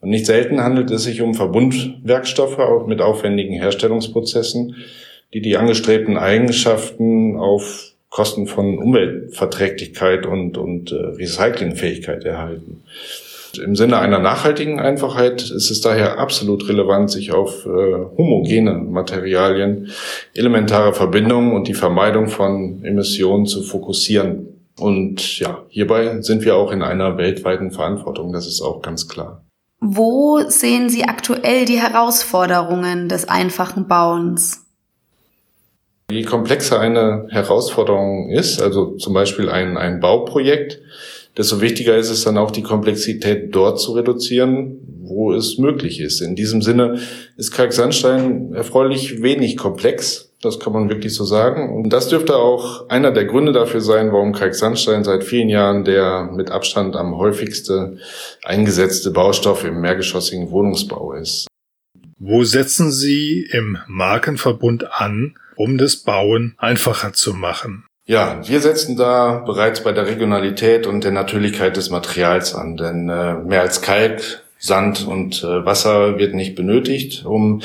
Und 0.00 0.10
nicht 0.10 0.24
selten 0.24 0.62
handelt 0.62 0.90
es 0.90 1.02
sich 1.02 1.20
um 1.20 1.34
Verbundwerkstoffe 1.34 2.58
auch 2.58 2.86
mit 2.86 3.02
aufwendigen 3.02 3.54
Herstellungsprozessen, 3.54 4.76
die 5.34 5.40
die 5.40 5.56
angestrebten 5.56 6.16
Eigenschaften 6.16 7.36
auf 7.36 7.90
Kosten 8.08 8.46
von 8.46 8.78
Umweltverträglichkeit 8.78 10.26
und, 10.26 10.56
und 10.56 10.92
äh, 10.92 10.94
Recyclingfähigkeit 10.94 12.24
erhalten. 12.24 12.84
Im 13.58 13.74
Sinne 13.74 13.98
einer 13.98 14.20
nachhaltigen 14.20 14.78
Einfachheit 14.78 15.42
ist 15.42 15.70
es 15.70 15.80
daher 15.80 16.18
absolut 16.18 16.68
relevant, 16.68 17.10
sich 17.10 17.32
auf 17.32 17.66
äh, 17.66 17.68
homogene 18.16 18.74
Materialien, 18.74 19.90
elementare 20.34 20.92
Verbindungen 20.92 21.52
und 21.52 21.66
die 21.66 21.74
Vermeidung 21.74 22.28
von 22.28 22.84
Emissionen 22.84 23.46
zu 23.46 23.62
fokussieren. 23.62 24.53
Und 24.78 25.38
ja, 25.38 25.64
hierbei 25.68 26.20
sind 26.20 26.44
wir 26.44 26.56
auch 26.56 26.72
in 26.72 26.82
einer 26.82 27.16
weltweiten 27.16 27.70
Verantwortung, 27.70 28.32
das 28.32 28.46
ist 28.46 28.60
auch 28.60 28.82
ganz 28.82 29.08
klar. 29.08 29.44
Wo 29.80 30.40
sehen 30.48 30.88
Sie 30.88 31.04
aktuell 31.04 31.66
die 31.66 31.80
Herausforderungen 31.80 33.08
des 33.08 33.28
einfachen 33.28 33.86
Bauens? 33.86 34.64
Je 36.10 36.22
komplexer 36.22 36.80
eine 36.80 37.26
Herausforderung 37.30 38.30
ist, 38.30 38.60
also 38.60 38.96
zum 38.96 39.14
Beispiel 39.14 39.48
ein, 39.48 39.76
ein 39.76 40.00
Bauprojekt, 40.00 40.80
desto 41.36 41.60
wichtiger 41.60 41.96
ist 41.96 42.10
es 42.10 42.24
dann 42.24 42.38
auch, 42.38 42.50
die 42.50 42.62
Komplexität 42.62 43.54
dort 43.54 43.80
zu 43.80 43.92
reduzieren, 43.92 44.78
wo 45.02 45.32
es 45.32 45.58
möglich 45.58 46.00
ist. 46.00 46.20
In 46.20 46.36
diesem 46.36 46.62
Sinne 46.62 47.00
ist 47.36 47.50
Kalksandstein 47.52 48.52
erfreulich 48.54 49.22
wenig 49.22 49.56
komplex. 49.56 50.33
Das 50.44 50.60
kann 50.60 50.74
man 50.74 50.90
wirklich 50.90 51.14
so 51.14 51.24
sagen. 51.24 51.74
Und 51.74 51.90
das 51.90 52.08
dürfte 52.08 52.36
auch 52.36 52.88
einer 52.90 53.12
der 53.12 53.24
Gründe 53.24 53.52
dafür 53.52 53.80
sein, 53.80 54.12
warum 54.12 54.32
Kalksandstein 54.32 55.02
seit 55.02 55.24
vielen 55.24 55.48
Jahren 55.48 55.84
der 55.84 56.30
mit 56.32 56.50
Abstand 56.50 56.96
am 56.96 57.16
häufigste 57.16 57.96
eingesetzte 58.44 59.10
Baustoff 59.10 59.64
im 59.64 59.80
mehrgeschossigen 59.80 60.50
Wohnungsbau 60.50 61.14
ist. 61.14 61.46
Wo 62.18 62.44
setzen 62.44 62.92
Sie 62.92 63.48
im 63.50 63.78
Markenverbund 63.86 64.92
an, 64.92 65.36
um 65.56 65.78
das 65.78 65.96
Bauen 65.96 66.54
einfacher 66.58 67.14
zu 67.14 67.32
machen? 67.32 67.86
Ja, 68.06 68.46
wir 68.46 68.60
setzen 68.60 68.98
da 68.98 69.38
bereits 69.46 69.82
bei 69.82 69.92
der 69.92 70.06
Regionalität 70.06 70.86
und 70.86 71.04
der 71.04 71.12
Natürlichkeit 71.12 71.78
des 71.78 71.88
Materials 71.88 72.54
an, 72.54 72.76
denn 72.76 73.08
äh, 73.08 73.34
mehr 73.34 73.62
als 73.62 73.80
Kalk, 73.80 74.42
Sand 74.58 75.06
und 75.06 75.42
äh, 75.42 75.64
Wasser 75.64 76.18
wird 76.18 76.34
nicht 76.34 76.54
benötigt, 76.54 77.24
um 77.24 77.62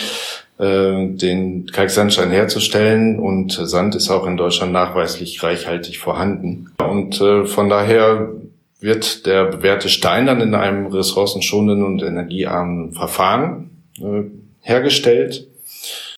den 0.59 1.67
Kalksandstein 1.71 2.31
herzustellen 2.31 3.17
und 3.17 3.53
Sand 3.53 3.95
ist 3.95 4.09
auch 4.09 4.27
in 4.27 4.35
Deutschland 4.35 4.73
nachweislich 4.73 5.41
reichhaltig 5.41 5.99
vorhanden. 5.99 6.71
Und 6.77 7.21
äh, 7.21 7.45
von 7.45 7.69
daher 7.69 8.33
wird 8.81 9.25
der 9.25 9.45
bewährte 9.45 9.87
Stein 9.89 10.25
dann 10.25 10.41
in 10.41 10.55
einem 10.55 10.87
ressourcenschonenden 10.87 11.85
und 11.85 12.01
energiearmen 12.01 12.91
Verfahren 12.91 13.69
äh, 13.99 14.23
hergestellt. 14.61 15.47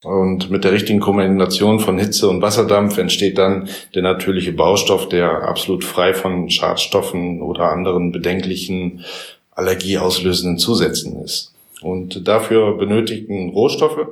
Und 0.03 0.49
mit 0.49 0.63
der 0.63 0.71
richtigen 0.71 0.99
Kombination 0.99 1.79
von 1.79 1.99
Hitze 1.99 2.27
und 2.27 2.41
Wasserdampf 2.41 2.97
entsteht 2.97 3.37
dann 3.37 3.69
der 3.93 4.01
natürliche 4.01 4.53
Baustoff, 4.53 5.07
der 5.07 5.43
absolut 5.43 5.83
frei 5.83 6.15
von 6.15 6.49
Schadstoffen 6.49 7.43
oder 7.43 7.71
anderen 7.71 8.11
bedenklichen 8.11 9.05
allergieauslösenden 9.51 10.57
Zusätzen 10.57 11.21
ist. 11.21 11.50
Und 11.81 12.27
dafür 12.27 12.77
benötigten 12.77 13.49
Rohstoffe 13.49 14.07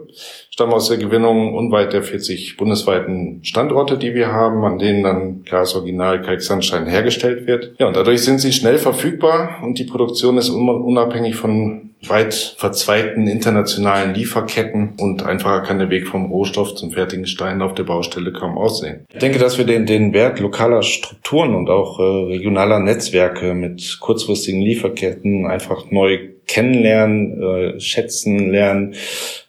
stammen 0.50 0.74
aus 0.74 0.90
der 0.90 0.98
Gewinnung 0.98 1.56
unweit 1.56 1.94
der 1.94 2.04
40 2.04 2.58
bundesweiten 2.58 3.40
Standorte, 3.44 3.98
die 3.98 4.14
wir 4.14 4.32
haben, 4.32 4.64
an 4.64 4.80
denen 4.80 5.04
dann 5.04 5.44
Gas 5.44 5.76
Original 5.76 6.22
Kalksandstein 6.22 6.88
hergestellt 6.88 7.48
wird. 7.48 7.76
Ja, 7.80 7.88
und 7.88 7.96
dadurch 7.96 8.24
sind 8.24 8.40
sie 8.40 8.52
schnell 8.52 8.78
verfügbar 8.78 9.60
und 9.64 9.80
die 9.80 9.86
Produktion 9.86 10.38
ist 10.38 10.50
unabhängig 10.50 11.36
von 11.36 11.90
weit 12.08 12.56
verzweigten 12.58 13.28
internationalen 13.28 14.14
Lieferketten 14.14 14.94
und 15.00 15.24
einfacher 15.24 15.62
kann 15.62 15.80
der 15.80 15.90
Weg 15.90 16.08
vom 16.08 16.28
Rohstoff 16.28 16.76
zum 16.76 16.92
fertigen 16.92 17.28
Stein 17.28 17.62
auf 17.62 17.74
der 17.74 17.84
Baustelle 17.84 18.32
kaum 18.32 18.58
aussehen. 18.58 19.06
Ich 19.12 19.20
denke, 19.20 19.40
dass 19.40 19.58
wir 19.58 19.66
den, 19.66 19.86
den 19.86 20.14
Wert 20.14 20.40
lokaler 20.40 20.82
Strukturen 20.82 21.56
und 21.56 21.70
auch 21.70 22.00
äh, 22.00 22.04
regionaler 22.04 22.80
Netzwerke 22.80 23.54
mit 23.54 23.98
kurzfristigen 24.00 24.62
Lieferketten 24.62 25.46
einfach 25.46 25.92
neu 25.92 26.20
kennenlernen, 26.50 27.42
äh, 27.42 27.80
schätzen 27.80 28.52
lernen 28.52 28.96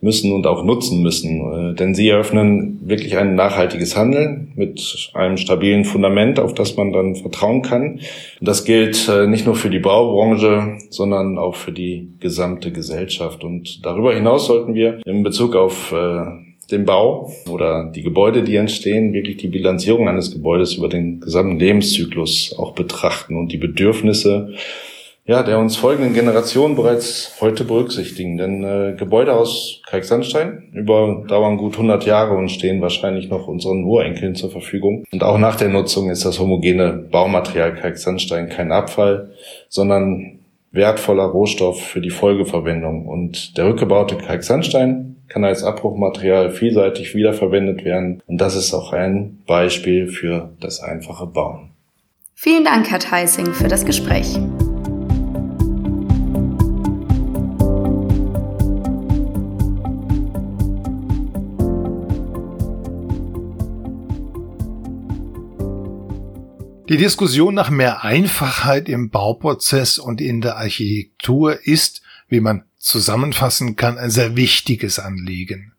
müssen 0.02 0.32
und 0.32 0.46
auch 0.46 0.64
nutzen 0.64 1.02
müssen. 1.02 1.72
Äh, 1.72 1.74
denn 1.74 1.94
sie 1.94 2.10
eröffnen 2.10 2.78
wirklich 2.82 3.16
ein 3.16 3.34
nachhaltiges 3.34 3.96
Handeln 3.96 4.52
mit 4.54 5.10
einem 5.14 5.38
stabilen 5.38 5.84
Fundament, 5.84 6.38
auf 6.38 6.52
das 6.52 6.76
man 6.76 6.92
dann 6.92 7.16
vertrauen 7.16 7.62
kann. 7.62 8.00
Und 8.40 8.48
das 8.48 8.64
gilt 8.64 9.08
äh, 9.08 9.26
nicht 9.26 9.46
nur 9.46 9.54
für 9.54 9.70
die 9.70 9.78
Baubranche, 9.78 10.76
sondern 10.90 11.38
auch 11.38 11.56
für 11.56 11.72
die 11.72 12.08
gesamte 12.20 12.70
Gesellschaft. 12.70 13.44
Und 13.44 13.84
darüber 13.84 14.14
hinaus 14.14 14.46
sollten 14.46 14.74
wir 14.74 15.00
in 15.06 15.22
Bezug 15.22 15.56
auf 15.56 15.92
äh, 15.92 16.20
den 16.70 16.84
Bau 16.84 17.32
oder 17.48 17.90
die 17.94 18.02
Gebäude, 18.02 18.42
die 18.42 18.56
entstehen, 18.56 19.14
wirklich 19.14 19.38
die 19.38 19.48
Bilanzierung 19.48 20.06
eines 20.06 20.32
Gebäudes 20.32 20.74
über 20.74 20.88
den 20.88 21.20
gesamten 21.20 21.58
Lebenszyklus 21.58 22.54
auch 22.58 22.72
betrachten 22.72 23.36
und 23.36 23.52
die 23.52 23.56
Bedürfnisse 23.56 24.52
ja, 25.30 25.44
der 25.44 25.60
uns 25.60 25.76
folgenden 25.76 26.12
Generationen 26.12 26.74
bereits 26.74 27.36
heute 27.40 27.62
berücksichtigen. 27.62 28.36
Denn 28.36 28.64
äh, 28.64 28.96
Gebäude 28.98 29.32
aus 29.32 29.80
Kalksandstein 29.86 30.72
überdauern 30.72 31.56
gut 31.56 31.74
100 31.74 32.04
Jahre 32.04 32.34
und 32.34 32.48
stehen 32.48 32.80
wahrscheinlich 32.80 33.28
noch 33.28 33.46
unseren 33.46 33.84
Urenkeln 33.84 34.34
zur 34.34 34.50
Verfügung. 34.50 35.04
Und 35.12 35.22
auch 35.22 35.38
nach 35.38 35.54
der 35.54 35.68
Nutzung 35.68 36.10
ist 36.10 36.24
das 36.24 36.40
homogene 36.40 37.06
Baumaterial 37.12 37.76
Kalksandstein 37.76 38.48
kein 38.48 38.72
Abfall, 38.72 39.30
sondern 39.68 40.40
wertvoller 40.72 41.26
Rohstoff 41.26 41.80
für 41.80 42.00
die 42.00 42.10
Folgeverwendung. 42.10 43.06
Und 43.06 43.56
der 43.56 43.68
rückgebaute 43.68 44.16
Kalksandstein 44.16 45.14
kann 45.28 45.44
als 45.44 45.62
Abbruchmaterial 45.62 46.50
vielseitig 46.50 47.14
wiederverwendet 47.14 47.84
werden. 47.84 48.20
Und 48.26 48.40
das 48.40 48.56
ist 48.56 48.74
auch 48.74 48.92
ein 48.92 49.38
Beispiel 49.46 50.08
für 50.08 50.50
das 50.58 50.80
einfache 50.80 51.28
Bauen. 51.28 51.70
Vielen 52.34 52.64
Dank, 52.64 52.90
Herr 52.90 52.98
Theising, 52.98 53.52
für 53.52 53.68
das 53.68 53.84
Gespräch. 53.84 54.36
Die 66.90 66.96
Diskussion 66.96 67.54
nach 67.54 67.70
mehr 67.70 68.02
Einfachheit 68.02 68.88
im 68.88 69.10
Bauprozess 69.10 69.96
und 69.96 70.20
in 70.20 70.40
der 70.40 70.56
Architektur 70.56 71.64
ist, 71.64 72.02
wie 72.28 72.40
man 72.40 72.64
zusammenfassen 72.78 73.76
kann, 73.76 73.96
ein 73.96 74.10
sehr 74.10 74.34
wichtiges 74.34 74.98
Anliegen. 74.98 75.72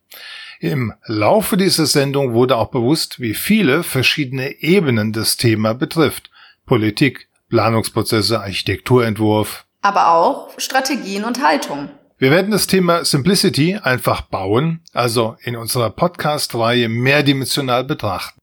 Im 0.62 0.94
Laufe 1.04 1.58
dieser 1.58 1.86
Sendung 1.86 2.32
wurde 2.32 2.56
auch 2.56 2.70
bewusst, 2.72 3.20
wie 3.20 3.34
viele 3.34 3.84
verschiedene 3.84 4.62
Ebenen 4.62 5.12
das 5.12 5.36
Thema 5.36 5.74
betrifft. 5.74 6.30
Politik, 6.66 7.28
Planungsprozesse, 7.50 8.40
Architekturentwurf, 8.40 9.66
aber 9.82 10.14
auch 10.14 10.58
Strategien 10.60 11.26
und 11.26 11.44
Haltung. 11.44 11.90
Wir 12.20 12.32
werden 12.32 12.52
das 12.52 12.68
Thema 12.68 13.04
Simplicity 13.04 13.76
einfach 13.76 14.22
bauen, 14.22 14.80
also 14.94 15.36
in 15.42 15.58
unserer 15.58 15.90
Podcast-Reihe 15.90 16.88
mehrdimensional 16.88 17.84
betrachten. 17.84 18.41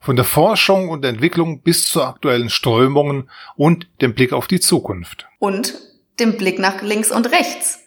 Von 0.00 0.16
der 0.16 0.24
Forschung 0.24 0.88
und 0.88 1.04
Entwicklung 1.04 1.62
bis 1.62 1.86
zu 1.86 2.02
aktuellen 2.02 2.48
Strömungen 2.48 3.30
und 3.56 3.86
dem 4.00 4.14
Blick 4.14 4.32
auf 4.32 4.46
die 4.46 4.60
Zukunft. 4.60 5.28
Und 5.38 5.74
dem 6.18 6.36
Blick 6.36 6.58
nach 6.58 6.80
links 6.80 7.10
und 7.10 7.30
rechts. 7.30 7.80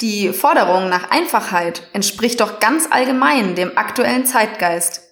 Die 0.00 0.32
Forderung 0.32 0.88
nach 0.88 1.10
Einfachheit 1.10 1.88
entspricht 1.92 2.40
doch 2.40 2.58
ganz 2.58 2.88
allgemein 2.90 3.54
dem 3.54 3.78
aktuellen 3.78 4.26
Zeitgeist. 4.26 5.02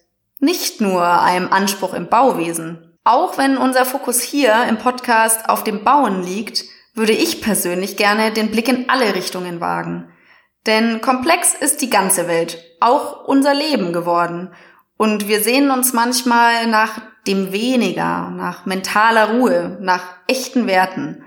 Nicht 0.41 0.81
nur 0.81 1.23
einem 1.23 1.53
Anspruch 1.53 1.95
im 1.95 2.09
Bauwesen. 2.09 2.99
Auch 3.05 3.39
wenn 3.39 3.57
unser 3.57 3.85
Fokus 3.85 4.21
hier 4.21 4.65
im 4.69 4.79
Podcast 4.79 5.49
auf 5.49 5.63
dem 5.63 5.85
Bauen 5.85 6.25
liegt, 6.25 6.65
würde 6.95 7.13
ich 7.13 7.41
persönlich 7.41 7.97
gerne 7.97 8.33
den 8.33 8.51
Blick 8.51 8.69
in 8.69 8.91
alle 8.91 9.15
Richtungen 9.15 9.61
wagen. 9.61 10.13
Denn 10.67 11.01
komplex 11.01 11.55
ist 11.55 11.83
die 11.83 11.91
ganze 11.91 12.29
Welt, 12.29 12.59
auch 12.81 13.25
unser 13.25 13.55
Leben 13.55 13.93
geworden. 13.93 14.53
Und 15.03 15.27
wir 15.27 15.43
sehen 15.43 15.73
uns 15.73 15.93
manchmal 15.93 16.69
nach 16.69 17.01
dem 17.27 17.51
weniger, 17.51 18.31
nach 18.31 18.67
mentaler 18.67 19.31
Ruhe, 19.31 19.77
nach 19.81 20.05
echten 20.29 20.69
Werten. 20.69 21.25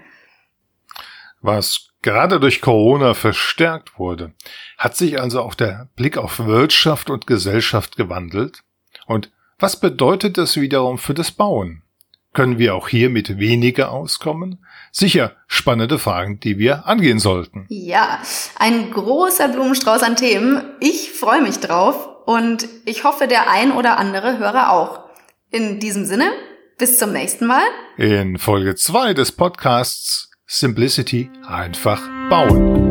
Was 1.42 1.90
gerade 2.02 2.40
durch 2.40 2.62
Corona 2.62 3.14
verstärkt 3.16 4.00
wurde, 4.00 4.32
hat 4.78 4.96
sich 4.96 5.20
also 5.20 5.42
auch 5.42 5.56
der 5.56 5.90
Blick 5.98 6.18
auf 6.18 6.40
Wirtschaft 6.40 7.10
und 7.10 7.28
Gesellschaft 7.28 7.98
gewandelt. 7.98 8.64
Und 9.08 9.34
was 9.60 9.78
bedeutet 9.78 10.38
das 10.38 10.56
wiederum 10.56 10.98
für 10.98 11.14
das 11.14 11.34
Bauen? 11.34 11.84
Können 12.32 12.58
wir 12.58 12.76
auch 12.76 12.88
hier 12.88 13.10
mit 13.10 13.40
weniger 13.40 13.92
auskommen? 13.92 14.66
Sicher 14.94 15.34
spannende 15.48 16.00
Fragen, 16.00 16.40
die 16.40 16.58
wir 16.58 16.88
angehen 16.88 17.20
sollten. 17.20 17.66
Ja, 17.68 18.22
ein 18.58 18.92
großer 18.92 19.50
Blumenstrauß 19.50 20.02
an 20.02 20.16
Themen. 20.16 20.64
Ich 20.80 21.12
freue 21.12 21.42
mich 21.42 21.60
drauf 21.60 22.15
und 22.26 22.68
ich 22.86 23.04
hoffe, 23.04 23.28
der 23.28 23.50
ein 23.50 23.72
oder 23.72 23.98
andere 23.98 24.38
Hörer 24.38 24.72
auch. 24.72 25.06
In 25.52 25.80
diesem 25.80 26.06
Sinne, 26.06 26.32
bis 26.78 26.98
zum 26.98 27.14
nächsten 27.14 27.46
Mal. 27.46 27.64
In 27.98 28.38
Folge 28.38 28.76
2 28.76 29.14
des 29.14 29.32
Podcasts 29.32 30.32
Simplicity 30.46 31.30
einfach 31.48 32.02
bauen. 32.30 32.85